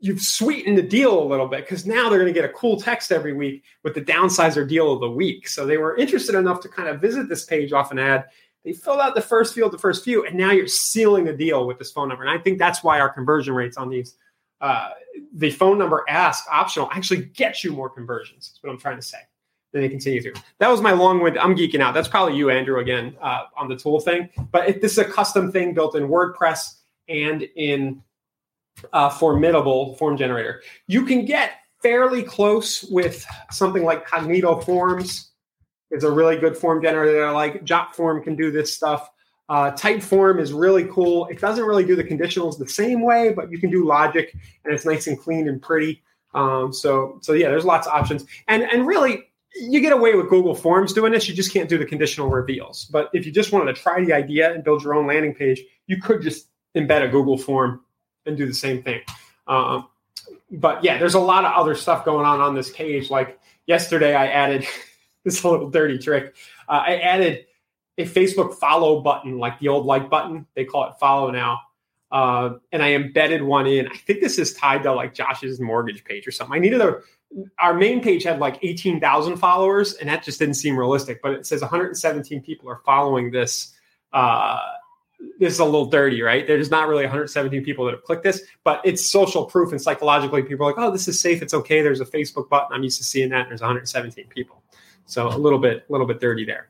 you've 0.00 0.20
sweetened 0.20 0.78
the 0.78 0.82
deal 0.82 1.20
a 1.20 1.26
little 1.26 1.48
bit 1.48 1.64
because 1.64 1.84
now 1.84 2.08
they're 2.08 2.20
going 2.20 2.32
to 2.32 2.40
get 2.40 2.48
a 2.48 2.52
cool 2.52 2.80
text 2.80 3.10
every 3.10 3.32
week 3.32 3.64
with 3.82 3.94
the 3.94 4.00
downsizer 4.00 4.68
deal 4.68 4.92
of 4.92 5.00
the 5.00 5.10
week. 5.10 5.48
So 5.48 5.66
they 5.66 5.76
were 5.76 5.96
interested 5.96 6.36
enough 6.36 6.60
to 6.60 6.68
kind 6.68 6.88
of 6.88 7.00
visit 7.00 7.28
this 7.28 7.44
page 7.44 7.72
off 7.72 7.90
an 7.90 7.98
ad 7.98 8.26
they 8.64 8.72
filled 8.72 9.00
out 9.00 9.14
the 9.14 9.20
first 9.22 9.54
field, 9.54 9.72
the 9.72 9.78
first 9.78 10.04
few, 10.04 10.26
and 10.26 10.36
now 10.36 10.50
you're 10.50 10.66
sealing 10.66 11.24
the 11.24 11.32
deal 11.32 11.66
with 11.66 11.78
this 11.78 11.90
phone 11.90 12.08
number. 12.08 12.24
And 12.24 12.30
I 12.30 12.42
think 12.42 12.58
that's 12.58 12.82
why 12.82 13.00
our 13.00 13.08
conversion 13.08 13.54
rates 13.54 13.76
on 13.76 13.88
these, 13.88 14.16
uh, 14.60 14.90
the 15.32 15.50
phone 15.50 15.78
number 15.78 16.04
ask 16.08 16.44
optional 16.50 16.90
actually 16.92 17.24
gets 17.24 17.62
you 17.62 17.72
more 17.72 17.88
conversions. 17.88 18.50
That's 18.50 18.62
what 18.62 18.70
I'm 18.70 18.78
trying 18.78 18.96
to 18.96 19.02
say. 19.02 19.18
Then 19.72 19.82
they 19.82 19.88
continue 19.88 20.22
through. 20.22 20.34
That 20.58 20.68
was 20.68 20.80
my 20.80 20.92
long 20.92 21.20
wind. 21.20 21.38
I'm 21.38 21.54
geeking 21.54 21.80
out. 21.80 21.92
That's 21.92 22.08
probably 22.08 22.36
you, 22.36 22.50
Andrew, 22.50 22.80
again 22.80 23.16
uh, 23.20 23.44
on 23.56 23.68
the 23.68 23.76
tool 23.76 24.00
thing. 24.00 24.28
But 24.50 24.80
this 24.80 24.92
is 24.92 24.98
a 24.98 25.04
custom 25.04 25.52
thing 25.52 25.74
built 25.74 25.94
in 25.94 26.08
WordPress 26.08 26.76
and 27.08 27.42
in 27.56 28.02
uh, 28.92 29.10
Formidable 29.10 29.94
form 29.96 30.16
generator. 30.16 30.62
You 30.86 31.04
can 31.04 31.24
get 31.24 31.52
fairly 31.82 32.22
close 32.22 32.82
with 32.84 33.26
something 33.50 33.84
like 33.84 34.06
Cognito 34.06 34.64
Forms 34.64 35.30
is 35.90 36.04
a 36.04 36.10
really 36.10 36.36
good 36.36 36.56
form 36.56 36.82
generator. 36.82 37.26
I 37.26 37.30
like 37.30 37.64
Jotform 37.64 38.22
can 38.22 38.36
do 38.36 38.50
this 38.50 38.74
stuff. 38.74 39.08
Uh, 39.48 39.70
Typeform 39.70 40.40
is 40.40 40.52
really 40.52 40.84
cool. 40.84 41.26
It 41.26 41.40
doesn't 41.40 41.64
really 41.64 41.84
do 41.84 41.96
the 41.96 42.04
conditionals 42.04 42.58
the 42.58 42.68
same 42.68 43.00
way, 43.00 43.32
but 43.32 43.50
you 43.50 43.58
can 43.58 43.70
do 43.70 43.86
logic, 43.86 44.34
and 44.64 44.74
it's 44.74 44.84
nice 44.84 45.06
and 45.06 45.18
clean 45.18 45.48
and 45.48 45.62
pretty. 45.62 46.02
Um, 46.34 46.72
so, 46.72 47.18
so 47.22 47.32
yeah, 47.32 47.48
there's 47.48 47.64
lots 47.64 47.86
of 47.86 47.94
options, 47.94 48.26
and 48.48 48.64
and 48.64 48.86
really, 48.86 49.27
you 49.54 49.80
get 49.80 49.92
away 49.92 50.14
with 50.14 50.28
Google 50.28 50.54
Forms 50.54 50.92
doing 50.92 51.12
this. 51.12 51.28
You 51.28 51.34
just 51.34 51.52
can't 51.52 51.68
do 51.68 51.78
the 51.78 51.86
conditional 51.86 52.28
reveals. 52.28 52.84
But 52.86 53.10
if 53.12 53.26
you 53.26 53.32
just 53.32 53.52
wanted 53.52 53.74
to 53.74 53.80
try 53.80 54.04
the 54.04 54.12
idea 54.12 54.52
and 54.52 54.62
build 54.62 54.82
your 54.82 54.94
own 54.94 55.06
landing 55.06 55.34
page, 55.34 55.62
you 55.86 56.00
could 56.00 56.22
just 56.22 56.48
embed 56.76 57.02
a 57.02 57.08
Google 57.08 57.38
form 57.38 57.80
and 58.26 58.36
do 58.36 58.46
the 58.46 58.54
same 58.54 58.82
thing. 58.82 59.00
Um, 59.46 59.88
but 60.50 60.84
yeah, 60.84 60.98
there's 60.98 61.14
a 61.14 61.20
lot 61.20 61.44
of 61.44 61.52
other 61.52 61.74
stuff 61.74 62.04
going 62.04 62.26
on 62.26 62.40
on 62.40 62.54
this 62.54 62.70
page. 62.70 63.10
Like 63.10 63.38
yesterday, 63.66 64.14
I 64.14 64.28
added 64.28 64.66
this 65.24 65.44
little 65.44 65.70
dirty 65.70 65.98
trick. 65.98 66.34
Uh, 66.68 66.82
I 66.86 66.96
added 66.96 67.46
a 67.96 68.04
Facebook 68.04 68.54
follow 68.54 69.00
button, 69.00 69.38
like 69.38 69.58
the 69.58 69.68
old 69.68 69.86
like 69.86 70.08
button. 70.08 70.46
They 70.54 70.64
call 70.64 70.84
it 70.88 70.94
follow 71.00 71.30
now. 71.30 71.60
Uh, 72.10 72.54
and 72.72 72.82
I 72.82 72.92
embedded 72.92 73.42
one 73.42 73.66
in. 73.66 73.86
I 73.88 73.96
think 73.96 74.20
this 74.20 74.38
is 74.38 74.54
tied 74.54 74.82
to 74.84 74.92
like 74.92 75.14
Josh's 75.14 75.60
mortgage 75.60 76.04
page 76.04 76.26
or 76.26 76.30
something. 76.30 76.56
I 76.56 76.58
needed 76.58 76.80
a. 76.80 77.00
Our 77.58 77.74
main 77.74 78.02
page 78.02 78.24
had 78.24 78.38
like 78.38 78.58
eighteen 78.62 79.00
thousand 79.00 79.36
followers, 79.36 79.94
and 79.94 80.08
that 80.08 80.22
just 80.22 80.38
didn't 80.38 80.54
seem 80.54 80.78
realistic. 80.78 81.20
But 81.22 81.32
it 81.32 81.46
says 81.46 81.60
117 81.60 82.42
people 82.42 82.68
are 82.68 82.80
following 82.84 83.30
this. 83.30 83.74
Uh, 84.12 84.60
this 85.38 85.52
is 85.52 85.58
a 85.58 85.64
little 85.64 85.86
dirty, 85.86 86.22
right? 86.22 86.46
There's 86.46 86.70
not 86.70 86.88
really 86.88 87.02
117 87.02 87.64
people 87.64 87.84
that 87.84 87.90
have 87.92 88.04
clicked 88.04 88.22
this, 88.22 88.42
but 88.64 88.80
it's 88.84 89.04
social 89.04 89.44
proof, 89.44 89.72
and 89.72 89.82
psychologically, 89.82 90.42
people 90.42 90.66
are 90.66 90.70
like, 90.70 90.80
"Oh, 90.80 90.90
this 90.90 91.08
is 91.08 91.20
safe. 91.20 91.42
It's 91.42 91.54
okay." 91.54 91.82
There's 91.82 92.00
a 92.00 92.06
Facebook 92.06 92.48
button. 92.48 92.68
I'm 92.72 92.82
used 92.82 92.98
to 92.98 93.04
seeing 93.04 93.28
that. 93.30 93.42
And 93.42 93.50
there's 93.50 93.60
117 93.60 94.26
people. 94.28 94.62
So 95.06 95.28
a 95.28 95.36
little 95.36 95.58
bit, 95.58 95.84
a 95.88 95.92
little 95.92 96.06
bit 96.06 96.20
dirty 96.20 96.44
there. 96.44 96.68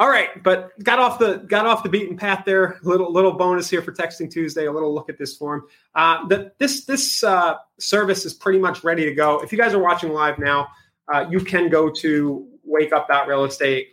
All 0.00 0.08
right, 0.08 0.40
but 0.44 0.78
got 0.84 1.00
off 1.00 1.18
the 1.18 1.38
got 1.48 1.66
off 1.66 1.82
the 1.82 1.88
beaten 1.88 2.16
path 2.16 2.44
there. 2.46 2.78
Little 2.82 3.12
little 3.12 3.32
bonus 3.32 3.68
here 3.68 3.82
for 3.82 3.92
Texting 3.92 4.30
Tuesday. 4.30 4.66
A 4.66 4.72
little 4.72 4.94
look 4.94 5.08
at 5.08 5.18
this 5.18 5.36
form. 5.36 5.66
Uh, 5.94 6.24
the, 6.28 6.52
this 6.58 6.84
this 6.84 7.24
uh, 7.24 7.56
service 7.80 8.24
is 8.24 8.32
pretty 8.32 8.60
much 8.60 8.84
ready 8.84 9.04
to 9.04 9.14
go. 9.14 9.40
If 9.40 9.50
you 9.50 9.58
guys 9.58 9.74
are 9.74 9.80
watching 9.80 10.12
live 10.12 10.38
now, 10.38 10.68
uh, 11.12 11.26
you 11.28 11.40
can 11.40 11.68
go 11.68 11.90
to 11.90 12.46
Wake 12.62 12.92
Up 12.92 13.08
Real 13.08 13.18
wakeup.realestate 13.48 13.86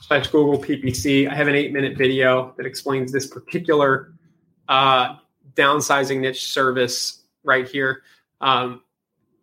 slash 0.00 0.26
Google 0.26 0.60
PPC. 0.60 1.30
I 1.30 1.34
have 1.34 1.46
an 1.46 1.54
eight 1.54 1.72
minute 1.72 1.96
video 1.96 2.52
that 2.56 2.66
explains 2.66 3.12
this 3.12 3.28
particular 3.28 4.14
uh, 4.68 5.18
downsizing 5.54 6.18
niche 6.18 6.46
service 6.46 7.26
right 7.44 7.68
here. 7.68 8.02
Um, 8.40 8.82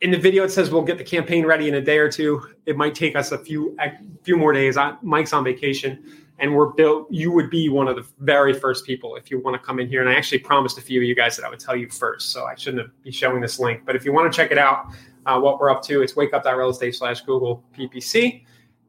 in 0.01 0.12
the 0.12 0.17
video 0.17 0.43
it 0.43 0.49
says 0.49 0.69
we'll 0.69 0.83
get 0.83 0.97
the 0.97 1.03
campaign 1.03 1.45
ready 1.45 1.67
in 1.67 1.75
a 1.75 1.81
day 1.81 1.97
or 1.97 2.12
two. 2.12 2.41
It 2.65 2.77
might 2.77 2.95
take 2.95 3.15
us 3.15 3.31
a 3.31 3.38
few 3.38 3.75
a 3.79 3.91
few 4.23 4.38
more 4.38 4.53
days. 4.53 4.77
Mike's 5.01 5.33
on 5.33 5.43
vacation 5.43 6.03
and 6.39 6.53
we're 6.53 6.67
built 6.73 7.07
you 7.10 7.31
would 7.31 7.49
be 7.49 7.67
one 7.69 7.88
of 7.88 7.95
the 7.95 8.05
very 8.19 8.53
first 8.53 8.86
people 8.86 9.15
if 9.15 9.31
you 9.31 9.39
want 9.39 9.60
to 9.60 9.65
come 9.65 9.79
in 9.79 9.88
here. 9.88 10.01
And 10.01 10.10
i 10.10 10.13
actually 10.13 10.39
promised 10.39 10.77
a 10.77 10.81
few 10.81 10.99
of 11.01 11.07
you 11.07 11.15
guys 11.15 11.36
that 11.38 11.45
i 11.45 11.49
would 11.49 11.60
tell 11.60 11.75
you 11.75 11.89
first 11.89 12.31
so 12.31 12.45
i 12.45 12.55
shouldn't 12.55 12.89
be 13.03 13.12
showing 13.12 13.41
this 13.41 13.60
link. 13.60 13.81
But 13.86 13.95
if 13.95 14.05
you 14.05 14.13
want 14.13 14.31
to 14.31 14.36
check 14.36 14.51
it 14.51 14.57
out 14.57 14.88
uh, 15.25 15.39
what 15.39 15.60
we're 15.60 15.71
up 15.71 15.81
to 15.83 16.01
it's 16.01 16.13
wakeup.realestate 16.13 16.95
slash 16.95 17.21
google 17.21 17.63
ppc 17.77 18.43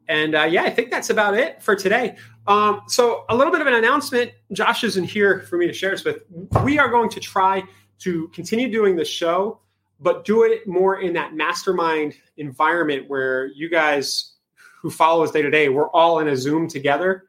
and 0.08 0.34
uh, 0.34 0.44
yeah 0.44 0.62
i 0.64 0.70
think 0.70 0.90
that's 0.90 1.10
about 1.10 1.34
it 1.34 1.62
for 1.62 1.74
today. 1.74 2.16
Um, 2.46 2.82
so 2.86 3.24
a 3.28 3.36
little 3.36 3.52
bit 3.52 3.60
of 3.60 3.66
an 3.66 3.74
announcement. 3.74 4.32
Josh 4.52 4.82
isn't 4.82 5.04
here 5.04 5.40
for 5.40 5.58
me 5.58 5.66
to 5.66 5.72
share 5.72 5.90
this 5.90 6.02
with. 6.02 6.22
We 6.64 6.78
are 6.78 6.88
going 6.88 7.10
to 7.10 7.20
try 7.20 7.62
to 7.98 8.28
continue 8.28 8.72
doing 8.72 8.96
the 8.96 9.04
show 9.04 9.60
but 10.00 10.24
do 10.24 10.44
it 10.44 10.66
more 10.66 11.00
in 11.00 11.12
that 11.14 11.34
mastermind 11.34 12.14
environment 12.36 13.08
where 13.08 13.46
you 13.46 13.68
guys 13.68 14.32
who 14.80 14.90
follow 14.90 15.24
us 15.24 15.30
day 15.30 15.42
to 15.42 15.50
day, 15.50 15.68
we're 15.68 15.90
all 15.90 16.20
in 16.20 16.28
a 16.28 16.36
Zoom 16.36 16.68
together 16.68 17.24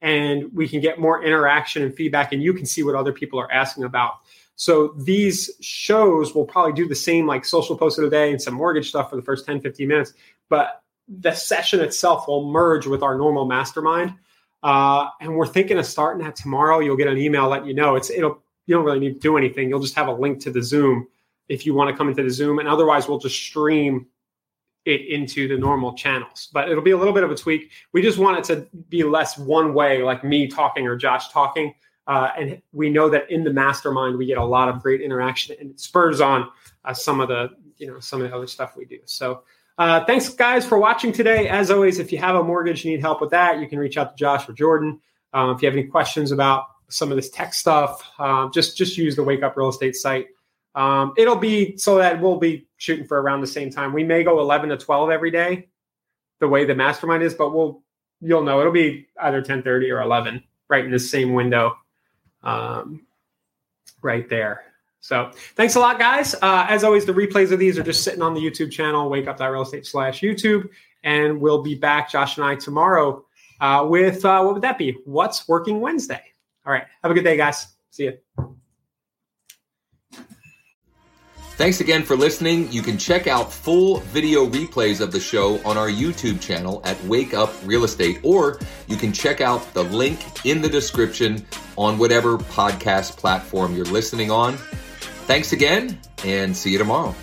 and 0.00 0.52
we 0.52 0.68
can 0.68 0.80
get 0.80 0.98
more 0.98 1.24
interaction 1.24 1.82
and 1.82 1.94
feedback 1.94 2.32
and 2.32 2.42
you 2.42 2.52
can 2.52 2.66
see 2.66 2.82
what 2.82 2.94
other 2.94 3.12
people 3.12 3.38
are 3.38 3.50
asking 3.50 3.84
about. 3.84 4.14
So 4.54 4.94
these 4.98 5.50
shows 5.60 6.34
will 6.34 6.44
probably 6.44 6.72
do 6.72 6.86
the 6.86 6.94
same 6.94 7.26
like 7.26 7.44
social 7.44 7.76
post 7.76 7.98
of 7.98 8.04
the 8.04 8.10
day 8.10 8.30
and 8.30 8.40
some 8.40 8.54
mortgage 8.54 8.88
stuff 8.88 9.10
for 9.10 9.16
the 9.16 9.22
first 9.22 9.46
10, 9.46 9.60
15 9.60 9.88
minutes, 9.88 10.12
but 10.48 10.82
the 11.08 11.32
session 11.32 11.80
itself 11.80 12.28
will 12.28 12.50
merge 12.50 12.86
with 12.86 13.02
our 13.02 13.16
normal 13.16 13.44
mastermind. 13.44 14.14
Uh, 14.62 15.08
and 15.20 15.34
we're 15.34 15.46
thinking 15.46 15.78
of 15.78 15.86
starting 15.86 16.24
that 16.24 16.36
tomorrow. 16.36 16.78
You'll 16.78 16.96
get 16.96 17.08
an 17.08 17.18
email 17.18 17.48
letting 17.48 17.66
you 17.66 17.74
know. 17.74 17.96
It's 17.96 18.10
it'll 18.10 18.42
you 18.66 18.76
don't 18.76 18.84
really 18.84 19.00
need 19.00 19.14
to 19.14 19.20
do 19.20 19.36
anything. 19.36 19.68
You'll 19.68 19.80
just 19.80 19.96
have 19.96 20.06
a 20.06 20.12
link 20.12 20.40
to 20.42 20.52
the 20.52 20.62
Zoom 20.62 21.08
if 21.52 21.66
you 21.66 21.74
want 21.74 21.90
to 21.90 21.96
come 21.96 22.08
into 22.08 22.22
the 22.22 22.30
Zoom. 22.30 22.58
And 22.58 22.66
otherwise, 22.66 23.06
we'll 23.06 23.18
just 23.18 23.36
stream 23.36 24.06
it 24.84 25.06
into 25.08 25.46
the 25.46 25.56
normal 25.56 25.92
channels. 25.92 26.48
But 26.52 26.68
it'll 26.70 26.82
be 26.82 26.92
a 26.92 26.96
little 26.96 27.12
bit 27.12 27.24
of 27.24 27.30
a 27.30 27.36
tweak. 27.36 27.70
We 27.92 28.00
just 28.02 28.18
want 28.18 28.38
it 28.38 28.44
to 28.44 28.66
be 28.88 29.04
less 29.04 29.36
one 29.38 29.74
way, 29.74 30.02
like 30.02 30.24
me 30.24 30.48
talking 30.48 30.86
or 30.86 30.96
Josh 30.96 31.28
talking. 31.28 31.74
Uh, 32.06 32.30
and 32.36 32.62
we 32.72 32.90
know 32.90 33.08
that 33.10 33.30
in 33.30 33.44
the 33.44 33.52
mastermind, 33.52 34.16
we 34.16 34.26
get 34.26 34.38
a 34.38 34.44
lot 34.44 34.68
of 34.68 34.82
great 34.82 35.00
interaction 35.00 35.54
and 35.60 35.70
it 35.70 35.80
spurs 35.80 36.20
on 36.20 36.48
uh, 36.84 36.92
some 36.92 37.20
of 37.20 37.28
the, 37.28 37.50
you 37.76 37.86
know, 37.86 38.00
some 38.00 38.20
of 38.20 38.28
the 38.28 38.34
other 38.34 38.46
stuff 38.46 38.76
we 38.76 38.84
do. 38.84 38.98
So 39.04 39.44
uh, 39.78 40.04
thanks 40.04 40.28
guys 40.30 40.66
for 40.66 40.78
watching 40.78 41.12
today. 41.12 41.48
As 41.48 41.70
always, 41.70 41.98
if 41.98 42.10
you 42.10 42.18
have 42.18 42.34
a 42.34 42.42
mortgage, 42.42 42.84
you 42.84 42.90
need 42.90 43.00
help 43.00 43.20
with 43.20 43.30
that, 43.30 43.60
you 43.60 43.68
can 43.68 43.78
reach 43.78 43.96
out 43.96 44.10
to 44.10 44.16
Josh 44.16 44.48
or 44.48 44.52
Jordan. 44.52 45.00
Uh, 45.32 45.52
if 45.54 45.62
you 45.62 45.66
have 45.66 45.76
any 45.76 45.86
questions 45.86 46.32
about 46.32 46.64
some 46.88 47.10
of 47.10 47.16
this 47.16 47.30
tech 47.30 47.54
stuff, 47.54 48.02
uh, 48.18 48.48
just, 48.50 48.76
just 48.76 48.98
use 48.98 49.14
the 49.14 49.22
Wake 49.22 49.42
Up 49.44 49.56
Real 49.56 49.68
Estate 49.68 49.94
site. 49.94 50.26
Um, 50.74 51.12
it'll 51.16 51.36
be 51.36 51.76
so 51.76 51.98
that 51.98 52.20
we'll 52.20 52.38
be 52.38 52.66
shooting 52.76 53.06
for 53.06 53.20
around 53.20 53.40
the 53.40 53.46
same 53.46 53.70
time. 53.70 53.92
We 53.92 54.04
may 54.04 54.22
go 54.22 54.40
11 54.40 54.70
to 54.70 54.76
12 54.76 55.10
every 55.10 55.30
day, 55.30 55.68
the 56.40 56.48
way 56.48 56.64
the 56.64 56.74
mastermind 56.74 57.22
is, 57.22 57.34
but 57.34 57.54
we'll 57.54 57.82
you'll 58.20 58.42
know 58.42 58.60
it'll 58.60 58.72
be 58.72 59.06
either 59.20 59.42
10:30 59.42 59.90
or 59.90 60.00
11, 60.00 60.42
right 60.68 60.84
in 60.84 60.90
the 60.90 60.98
same 60.98 61.34
window, 61.34 61.76
um, 62.42 63.06
right 64.00 64.28
there. 64.28 64.62
So 65.00 65.32
thanks 65.56 65.74
a 65.74 65.80
lot, 65.80 65.98
guys. 65.98 66.34
Uh, 66.34 66.64
as 66.68 66.84
always, 66.84 67.04
the 67.04 67.12
replays 67.12 67.50
of 67.50 67.58
these 67.58 67.76
are 67.76 67.82
just 67.82 68.04
sitting 68.04 68.22
on 68.22 68.34
the 68.34 68.40
YouTube 68.40 68.70
channel, 68.70 69.10
wake 69.10 69.26
up 69.26 69.40
real 69.40 69.62
estate 69.62 69.84
slash 69.84 70.20
YouTube. 70.20 70.68
And 71.02 71.40
we'll 71.40 71.62
be 71.62 71.74
back, 71.74 72.08
Josh 72.08 72.36
and 72.36 72.46
I, 72.46 72.54
tomorrow 72.54 73.24
uh, 73.60 73.86
with 73.88 74.24
uh, 74.24 74.42
what 74.42 74.54
would 74.54 74.62
that 74.62 74.78
be? 74.78 74.96
What's 75.04 75.48
working 75.48 75.80
Wednesday? 75.80 76.22
All 76.64 76.72
right. 76.72 76.84
Have 77.02 77.10
a 77.10 77.14
good 77.14 77.24
day, 77.24 77.36
guys. 77.36 77.66
See 77.90 78.04
you. 78.04 78.52
Thanks 81.56 81.80
again 81.80 82.02
for 82.02 82.16
listening. 82.16 82.72
You 82.72 82.82
can 82.82 82.98
check 82.98 83.26
out 83.28 83.52
full 83.52 84.00
video 84.00 84.48
replays 84.48 85.00
of 85.00 85.12
the 85.12 85.20
show 85.20 85.60
on 85.64 85.76
our 85.78 85.88
YouTube 85.88 86.40
channel 86.40 86.80
at 86.84 87.02
Wake 87.04 87.34
Up 87.34 87.52
Real 87.64 87.84
Estate, 87.84 88.18
or 88.22 88.58
you 88.88 88.96
can 88.96 89.12
check 89.12 89.40
out 89.40 89.72
the 89.74 89.84
link 89.84 90.44
in 90.44 90.60
the 90.60 90.68
description 90.68 91.46
on 91.76 91.98
whatever 91.98 92.38
podcast 92.38 93.16
platform 93.16 93.76
you're 93.76 93.84
listening 93.84 94.30
on. 94.30 94.56
Thanks 95.26 95.52
again, 95.52 96.00
and 96.24 96.56
see 96.56 96.72
you 96.72 96.78
tomorrow. 96.78 97.14